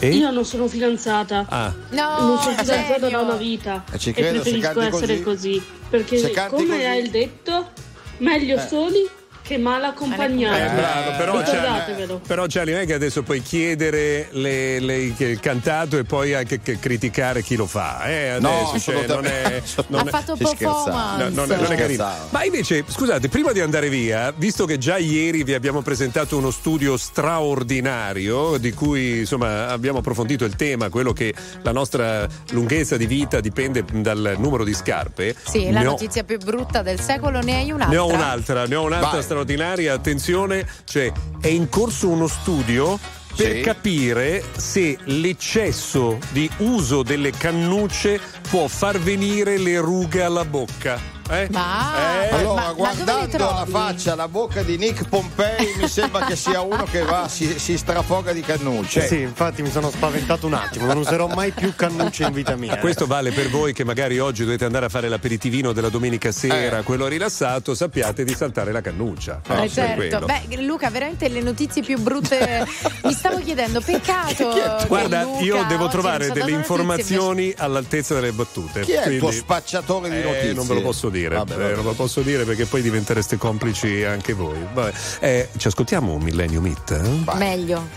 E? 0.00 0.08
Io 0.10 0.30
non 0.30 0.44
sono 0.44 0.66
fidanzata. 0.68 1.46
Ah. 1.48 1.72
No, 1.90 2.26
non 2.26 2.38
sono 2.38 2.56
fidanzata 2.56 2.98
serio? 2.98 3.08
da 3.10 3.20
una 3.20 3.36
vita. 3.36 3.84
Eh, 3.92 3.98
ci 3.98 4.10
e 4.10 4.12
credo, 4.12 4.42
se 4.42 4.50
preferisco 4.58 4.80
essere 4.96 5.22
così. 5.22 5.52
così. 5.52 5.62
Perché 5.88 6.30
come 6.48 6.66
così. 6.66 6.82
hai 6.84 7.10
detto, 7.10 7.70
meglio 8.18 8.56
Eh. 8.56 8.66
soli 8.66 9.08
che 9.46 9.58
mal 9.58 9.84
accompagnati. 9.84 10.58
Eh, 10.62 10.74
bravo, 10.74 11.10
però, 11.18 11.38
Ricordatevelo. 11.38 12.20
però 12.26 12.46
Charlie 12.48 12.72
non 12.72 12.82
è 12.82 12.86
che 12.86 12.94
adesso 12.94 13.22
puoi 13.22 13.42
chiedere 13.42 14.28
le- 14.30 14.80
le- 14.80 15.12
che 15.14 15.26
il 15.26 15.38
cantato 15.40 15.98
e 15.98 16.04
poi 16.04 16.32
anche 16.32 16.60
che 16.62 16.78
criticare 16.78 17.42
chi 17.42 17.54
lo 17.54 17.66
fa. 17.66 18.04
Eh, 18.06 18.28
adesso, 18.28 18.72
No, 18.72 18.78
cioè, 18.78 19.06
non 19.06 19.26
è, 19.26 19.62
non 19.88 20.00
Ha 20.00 20.04
è- 20.04 20.10
fatto 20.10 20.34
performance. 20.36 21.28
No, 21.28 21.28
non, 21.44 21.52
è, 21.52 21.56
non 21.60 21.72
è 21.72 21.76
carino. 21.76 22.06
Ma 22.30 22.42
invece, 22.44 22.84
scusate, 22.86 23.28
prima 23.28 23.52
di 23.52 23.60
andare 23.60 23.90
via, 23.90 24.32
visto 24.34 24.64
che 24.64 24.78
già 24.78 24.96
ieri 24.96 25.44
vi 25.44 25.52
abbiamo 25.52 25.82
presentato 25.82 26.38
uno 26.38 26.50
studio 26.50 26.96
straordinario 26.96 28.56
di 28.56 28.72
cui 28.72 29.18
insomma 29.20 29.68
abbiamo 29.68 29.98
approfondito 29.98 30.44
il 30.46 30.56
tema, 30.56 30.88
quello 30.88 31.12
che 31.12 31.34
la 31.62 31.72
nostra 31.72 32.26
lunghezza 32.52 32.96
di 32.96 33.06
vita 33.06 33.40
dipende 33.40 33.84
dal 33.92 34.36
numero 34.38 34.64
di 34.64 34.72
scarpe. 34.72 35.34
Sì, 35.44 35.70
la 35.70 35.80
ho- 35.80 35.84
notizia 35.84 36.24
più 36.24 36.38
brutta 36.38 36.80
del 36.82 36.98
secolo, 36.98 37.40
ne 37.40 37.56
hai 37.56 37.70
un'altra? 37.70 37.88
ne 37.90 37.96
ho 37.98 38.06
un'altra, 38.06 38.66
ne 38.66 38.74
ho 38.74 38.84
un'altra 38.84 39.10
Vai. 39.10 39.22
Straordinaria. 39.34 39.92
Attenzione, 39.92 40.66
cioè 40.84 41.12
è 41.40 41.48
in 41.48 41.68
corso 41.68 42.08
uno 42.08 42.28
studio 42.28 42.98
per 43.36 43.56
Sì. 43.56 43.60
capire 43.62 44.44
se 44.56 44.96
l'eccesso 45.06 46.18
di 46.30 46.48
uso 46.58 47.02
delle 47.02 47.32
cannucce 47.32 48.20
può 48.48 48.68
far 48.68 49.00
venire 49.00 49.58
le 49.58 49.80
rughe 49.80 50.22
alla 50.22 50.44
bocca. 50.44 51.13
Eh? 51.30 51.48
Ma, 51.50 51.92
Eh, 52.28 52.34
Allora, 52.34 52.54
ma- 52.54 52.66
ma 52.66 52.72
guardando 52.74 53.38
la 53.38 53.54
trovi? 53.54 53.70
faccia, 53.70 54.14
la 54.14 54.28
bocca 54.28 54.62
di 54.62 54.76
Nick 54.76 55.08
Pompei, 55.08 55.74
mi 55.78 55.88
sembra 55.88 56.24
che 56.26 56.36
sia 56.36 56.60
uno 56.60 56.84
che 56.84 57.02
va, 57.02 57.28
si, 57.28 57.58
si 57.58 57.78
strafoga 57.78 58.32
di 58.32 58.42
cannucce. 58.42 59.06
Sì, 59.06 59.20
infatti 59.20 59.62
mi 59.62 59.70
sono 59.70 59.90
spaventato 59.90 60.46
un 60.46 60.54
attimo, 60.54 60.84
non 60.86 60.98
userò 60.98 61.26
mai 61.28 61.50
più 61.52 61.74
cannucce 61.74 62.24
in 62.24 62.32
vita 62.32 62.56
mia. 62.56 62.76
eh. 62.76 62.80
Questo 62.80 63.06
vale 63.06 63.30
per 63.32 63.48
voi 63.48 63.72
che 63.72 63.84
magari 63.84 64.18
oggi 64.18 64.44
dovete 64.44 64.64
andare 64.66 64.86
a 64.86 64.88
fare 64.90 65.08
l'aperitivino 65.08 65.72
della 65.72 65.88
domenica 65.88 66.30
sera, 66.30 66.78
Eh. 66.78 66.82
quello 66.82 67.06
rilassato, 67.06 67.74
sappiate 67.74 68.22
di 68.24 68.34
saltare 68.34 68.70
la 68.72 68.80
cannuccia. 68.82 69.40
Eh, 69.48 69.68
certo. 69.70 70.26
Beh, 70.26 70.56
Luca, 70.62 70.90
veramente 70.90 71.28
le 71.28 71.40
notizie 71.40 71.82
più 71.82 71.98
brutte. 72.00 72.66
Mi 73.04 73.12
stavo 73.12 73.38
chiedendo, 73.38 73.80
peccato. 73.80 74.52
Guarda, 74.86 75.22
Luca 75.22 75.42
io 75.42 75.64
devo 75.68 75.88
trovare 75.88 76.18
delle 76.28 76.40
dato 76.40 76.50
notizie, 76.50 76.56
informazioni 76.58 77.54
all'altece 77.56 78.14
delle 78.14 78.32
battute. 78.32 78.80
Chi 78.82 78.92
è 78.92 78.96
il 78.96 79.02
Quindi- 79.02 79.18
tuo 79.20 79.30
spacciatore 79.30 80.10
di 80.10 80.16
Eh, 80.18 80.22
notizie? 80.22 80.52
non 80.52 80.66
ve 80.66 80.74
lo 80.74 80.80
posso 80.82 81.08
dire, 81.08 81.12
Vabbè, 81.22 81.52
eh, 81.52 81.56
vabbè. 81.56 81.74
non 81.74 81.82
ve 81.82 81.88
lo 81.90 81.94
posso 81.94 82.20
dire 82.22 82.44
perché 82.44 82.66
poi 82.66 82.82
diventereste 82.82 83.36
complici 83.36 84.04
anche 84.04 84.32
voi. 84.32 84.58
Vabbè. 84.72 84.92
Eh, 85.20 85.48
ci 85.56 85.66
ascoltiamo 85.66 86.12
un 86.14 86.22
Millennium 86.22 86.66
Hit? 86.66 86.90
eh? 86.90 87.34
Meglio. 87.36 87.88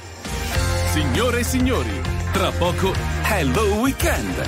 Signore 0.92 1.40
e 1.40 1.44
signori, 1.44 2.02
tra 2.32 2.52
poco 2.52 2.94
Hello 3.24 3.76
Weekend. 3.76 4.46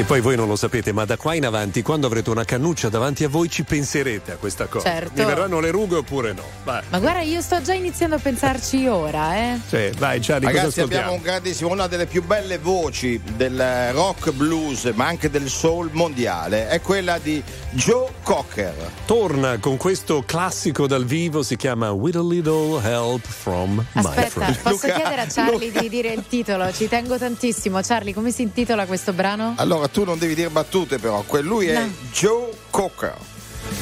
Che 0.00 0.06
poi 0.06 0.22
voi 0.22 0.34
non 0.34 0.48
lo 0.48 0.56
sapete, 0.56 0.92
ma 0.92 1.04
da 1.04 1.18
qua 1.18 1.34
in 1.34 1.44
avanti, 1.44 1.82
quando 1.82 2.06
avrete 2.06 2.30
una 2.30 2.44
cannuccia 2.44 2.88
davanti 2.88 3.22
a 3.24 3.28
voi, 3.28 3.50
ci 3.50 3.64
penserete 3.64 4.32
a 4.32 4.36
questa 4.36 4.64
cosa. 4.64 4.88
Certo. 4.88 5.10
Vi 5.12 5.24
verranno 5.24 5.60
le 5.60 5.70
rughe 5.70 5.96
oppure 5.96 6.32
no? 6.32 6.42
Vai. 6.64 6.82
Ma 6.88 6.98
guarda, 7.00 7.20
io 7.20 7.42
sto 7.42 7.60
già 7.60 7.74
iniziando 7.74 8.14
a 8.14 8.18
pensarci 8.18 8.86
ora, 8.86 9.36
eh. 9.36 9.60
Sì, 9.68 9.90
vai, 9.98 10.18
Charlie, 10.20 10.48
cosa 10.48 10.60
Ragazzi, 10.62 10.80
abbiamo 10.80 11.12
un 11.12 11.20
grandissimo, 11.20 11.70
una 11.70 11.86
delle 11.86 12.06
più 12.06 12.24
belle 12.24 12.56
voci 12.56 13.20
del 13.36 13.92
rock 13.92 14.32
blues, 14.32 14.90
ma 14.94 15.04
anche 15.04 15.28
del 15.28 15.50
soul 15.50 15.90
mondiale, 15.92 16.68
è 16.68 16.80
quella 16.80 17.18
di 17.18 17.42
Joe 17.72 18.08
Cocker. 18.22 18.74
Torna 19.04 19.58
con 19.58 19.76
questo 19.76 20.22
classico 20.24 20.86
dal 20.86 21.04
vivo, 21.04 21.42
si 21.42 21.56
chiama 21.56 21.90
With 21.90 22.16
a 22.16 22.22
Little 22.22 22.80
Help 22.82 23.26
from 23.26 23.84
My 23.92 24.02
Aspetta, 24.02 24.30
Friend. 24.30 24.58
posso 24.62 24.86
chiedere 24.86 25.20
a 25.20 25.26
Charlie 25.26 25.70
di 25.70 25.90
dire 25.90 26.08
il 26.08 26.24
titolo? 26.26 26.72
Ci 26.72 26.88
tengo 26.88 27.18
tantissimo. 27.18 27.80
Charlie, 27.82 28.14
come 28.14 28.30
si 28.30 28.40
intitola 28.40 28.86
questo 28.86 29.12
brano? 29.12 29.52
Allora 29.58 29.88
tu 29.92 30.04
non 30.04 30.18
devi 30.18 30.34
dire 30.34 30.48
battute 30.50 30.98
però, 30.98 31.24
lui 31.40 31.66
è 31.68 31.78
No. 31.80 31.92
Joe 32.12 32.50
Cocker. 32.70 33.16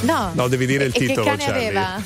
No. 0.03 0.31
No, 0.35 0.49
devi 0.49 0.67
dire 0.67 0.85
il 0.85 0.95
E 0.95 0.99
titolo, 0.99 1.23
che 1.31 1.37
cane 1.37 1.45
Charlie. 1.45 1.67
aveva? 1.69 2.03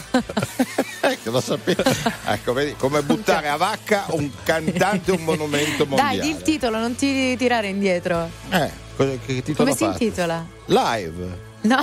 Ecco, 1.04 1.30
lo 1.32 1.40
sapevo. 1.40 1.82
ecco, 2.26 2.52
vedi, 2.52 2.76
come 2.76 3.02
buttare 3.02 3.48
a 3.48 3.56
vacca 3.56 4.04
un 4.10 4.30
cantante 4.44 5.10
un 5.10 5.22
monumento 5.24 5.84
mondiale. 5.84 6.18
Dai, 6.18 6.26
di 6.28 6.30
il 6.36 6.42
titolo, 6.42 6.78
non 6.78 6.94
ti 6.94 7.36
tirare 7.36 7.66
indietro. 7.68 8.30
Eh, 8.50 8.70
cosa- 8.96 9.10
che 9.26 9.42
titolo 9.42 9.68
Come 9.68 9.74
si 9.74 9.84
intitola? 9.84 10.46
Live. 10.66 11.38
No. 11.62 11.78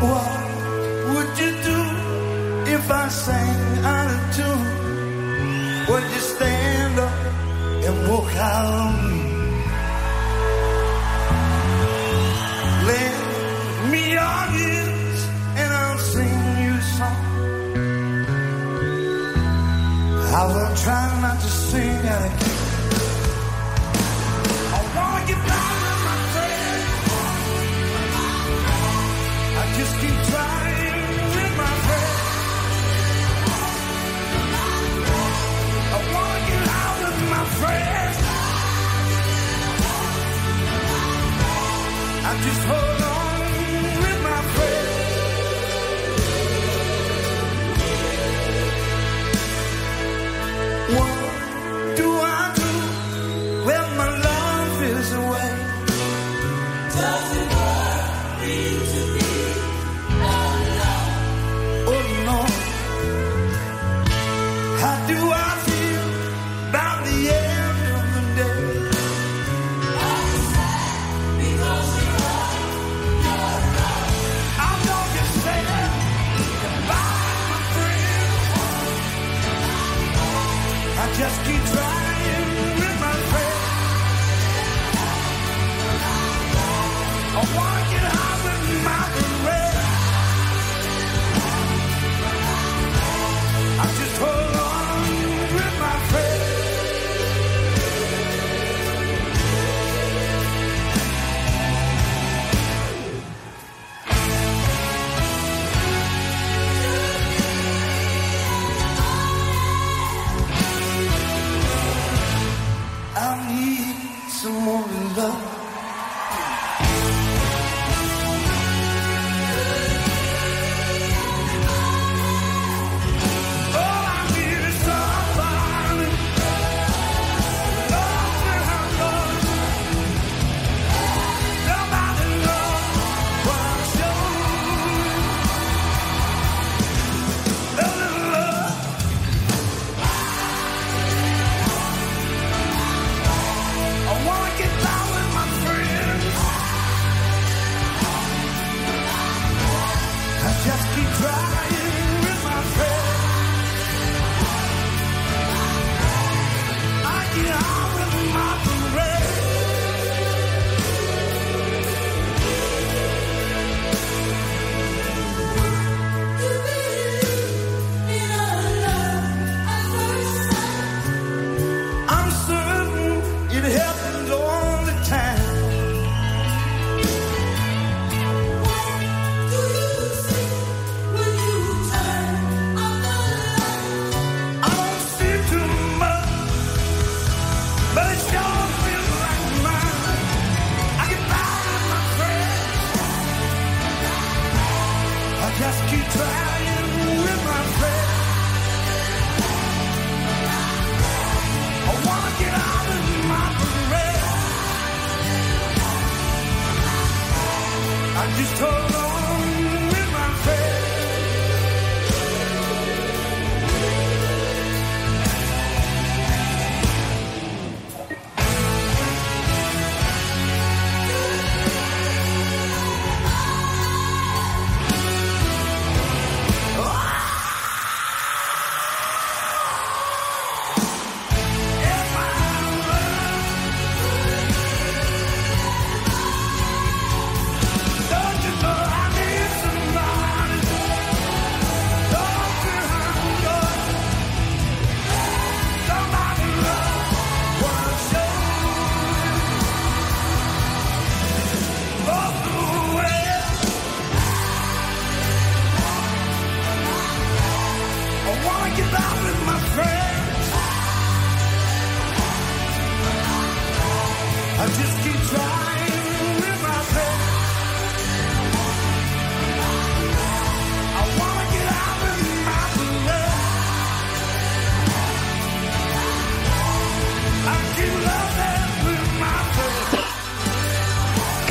What 0.00 0.40
would 1.14 1.32
you 1.38 1.52
do 1.70 1.80
if 2.76 2.90
I 2.90 3.08
sang 3.08 3.84
out 3.84 4.10
of 4.16 4.22
tune? 4.36 5.86
Would 5.88 6.04
you 6.14 6.20
and 7.86 8.08
walk 8.08 8.34
out 8.34 8.74
on 8.82 8.94
me? 9.06 9.20
Lend 12.88 13.90
me 13.92 14.02
your 14.18 14.38
ears 14.68 15.20
and 15.60 15.70
I'll 15.82 15.98
sing 15.98 16.40
you 16.62 16.72
a 16.74 16.86
song. 16.96 17.22
I 20.40 20.46
will 20.52 20.76
try 20.84 21.20
not 21.22 21.40
to 21.40 21.48
sing 21.48 22.06
out 22.06 22.24
of 22.24 22.55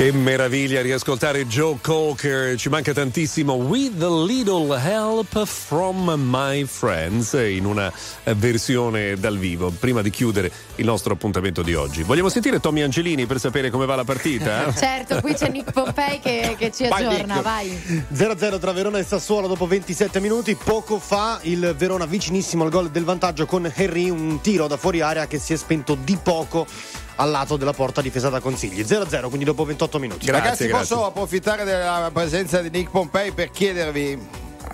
Che 0.06 0.12
meraviglia 0.12 0.84
riascoltare 0.84 1.48
Joe 1.48 1.80
Cocker, 1.82 2.56
ci 2.60 2.70
manca 2.70 2.94
tantissimo 2.94 3.54
With 3.54 4.00
a 4.04 4.24
Little 4.24 4.80
Help 4.80 5.44
from 5.48 6.14
My 6.14 6.64
Friends 6.66 7.34
in 7.34 7.66
una 7.66 7.92
versione 8.36 9.16
dal 9.16 9.40
vivo. 9.40 9.72
Prima 9.72 10.04
di 10.04 10.12
chiudere 10.12 10.52
il 10.76 10.86
nostro 10.86 11.14
appuntamento 11.14 11.64
di 11.64 11.74
oggi, 11.74 12.04
vogliamo 12.04 12.30
sentire 12.30 12.60
Tommy 12.60 12.84
Angelini 12.84 13.26
per 13.26 13.40
sapere 13.40 13.72
come 13.72 13.88
va 13.88 13.96
la 13.96 14.04
partita? 14.04 14.72
Certo, 14.78 15.22
qui 15.22 15.34
c'è 15.34 15.50
Nick 15.50 15.72
Pompei 15.72 16.20
che, 16.20 16.56
che 16.56 16.72
ci 16.72 16.88
Vai, 16.88 17.04
aggiorna, 17.04 17.34
Nick. 17.34 17.44
vai. 17.44 18.06
0-0 18.14 18.60
tra 18.60 18.72
Verona 18.74 19.00
e 19.00 19.04
Sassuolo 19.04 19.48
dopo 19.48 19.66
27 19.66 20.20
minuti. 20.20 20.56
Poco 20.56 21.00
fa 21.00 21.40
il 21.42 21.74
Verona 21.76 22.06
vicinissimo 22.06 22.64
al 22.64 22.70
gol 22.70 22.92
del 22.92 23.06
vantaggio 23.06 23.48
con 23.48 23.72
Henry, 23.74 24.12
un 24.12 24.40
tiro 24.42 24.68
da 24.68 24.78
fuori 24.78 25.02
area 25.02 25.26
che 25.26 25.40
si 25.40 25.54
è 25.54 25.56
spento 25.56 25.98
di 26.00 26.16
poco 26.22 26.68
al 27.16 27.30
lato 27.30 27.58
della 27.58 27.74
porta 27.74 28.02
difesa 28.02 28.30
da 28.30 28.40
Consigli. 28.40 28.82
0-0, 28.82 29.28
quindi 29.28 29.46
dopo 29.46 29.64
28 29.64 30.00
minuti. 30.00 30.30
Ragazzi, 30.30 30.68
posso 30.68 31.06
approfittare 31.06 31.64
della 31.64 32.10
presenza 32.14 32.62
di 32.62 32.70
Nick 32.70 32.92
Pompei 32.92 33.32
per 33.32 33.52
chiedervi, 33.52 34.20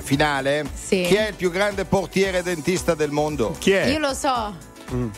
finale, 0.02 0.66
chi 0.88 1.16
è 1.16 1.30
il 1.30 1.36
più 1.36 1.52
grande 1.52 1.86
portiere 1.86 2.44
dentista 2.44 2.96
del 2.96 3.12
mondo? 3.12 3.56
Chi 3.60 3.72
Io 3.72 4.00
lo 4.00 4.14
so. 4.14 4.70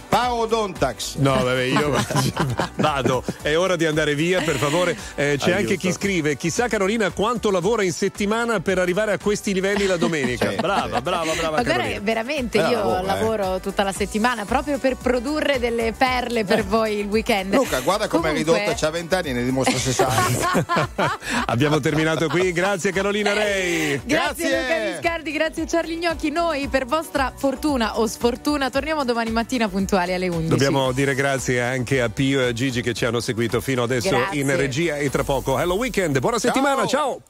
Parodontax. 0.08 1.16
No, 1.16 1.44
vabbè, 1.44 1.62
io 1.62 1.94
vado. 2.76 3.24
È 3.42 3.56
ora 3.58 3.76
di 3.76 3.86
andare 3.86 4.16
via, 4.16 4.42
per 4.42 4.56
favore. 4.58 4.96
Eh, 5.16 5.38
c'è 5.40 5.54
anche 5.54 5.78
chi 5.78 5.92
scrive: 5.92 6.38
chissà 6.38 6.68
Carolina 6.68 7.10
quanto 7.12 7.50
lavora 7.52 7.84
in 7.84 7.92
settimana 7.92 8.60
per 8.60 8.78
arrivare 8.78 9.14
a 9.14 9.18
questi 9.18 9.54
livelli 9.54 9.86
la 9.86 9.98
domenica. 9.98 10.52
Brava, 10.52 11.02
brava, 11.02 11.34
brava. 11.34 11.58
Ma 11.58 11.64
guarda, 11.64 12.00
veramente 12.02 12.58
io 12.58 13.02
lavoro, 13.02 13.56
eh. 13.56 13.60
tutta 13.60 13.84
la 13.84 13.92
settimana 13.92 14.46
proprio 14.46 14.78
per 14.78 14.96
produrre 14.96 15.60
delle 15.60 15.94
perle 15.94 16.46
per 16.46 16.64
voi 16.66 17.00
il 17.00 17.08
weekend. 17.08 17.54
Luca, 17.54 17.80
guarda 17.82 18.08
com'è 18.08 18.30
Comunque- 18.30 18.60
ridotta, 18.60 18.76
c'ha 18.76 18.90
20 18.90 19.16
anni 19.16 19.30
e 19.30 19.34
ne 19.34 19.44
dimostra 19.44 19.78
60. 19.78 21.18
Abbiamo 21.48 21.80
terminato 21.80 22.28
qui. 22.30 22.52
Grazie 22.52 22.92
Carolina 22.92 23.34
Rei. 23.34 24.00
Grazie, 24.04 24.46
Luca 24.62 24.92
Viscardi, 24.92 25.32
grazie 25.32 25.66
Charlie 25.66 25.98
Gnocchi. 25.98 26.30
Noi 26.30 26.68
per 26.68 26.86
vostra 26.86 27.34
fortuna 27.36 28.00
o 28.00 28.08
sfortuna 28.08 28.70
torniamo 28.70 29.04
domani 29.04 29.32
mattina 29.32 29.63
puntuali 29.68 30.14
alle 30.14 30.28
11. 30.28 30.48
Dobbiamo 30.48 30.92
dire 30.92 31.16
grazie 31.16 31.62
anche 31.62 32.02
a 32.02 32.10
Pio 32.10 32.42
e 32.42 32.48
a 32.48 32.54
Gigi 32.54 32.82
che 32.82 32.94
ci 32.94 33.06
hanno 33.06 33.20
seguito 33.20 33.62
fino 33.62 33.84
adesso 33.84 34.10
Grazie. 34.10 34.42
in 34.42 34.56
regia 34.56 34.98
e 34.98 35.10
tra 35.10 35.24
poco 35.24 35.60
Hello 35.60 35.76
Weekend. 35.76 36.20
Buona 36.20 36.40
settimana, 36.40 36.86
ciao. 36.86 37.22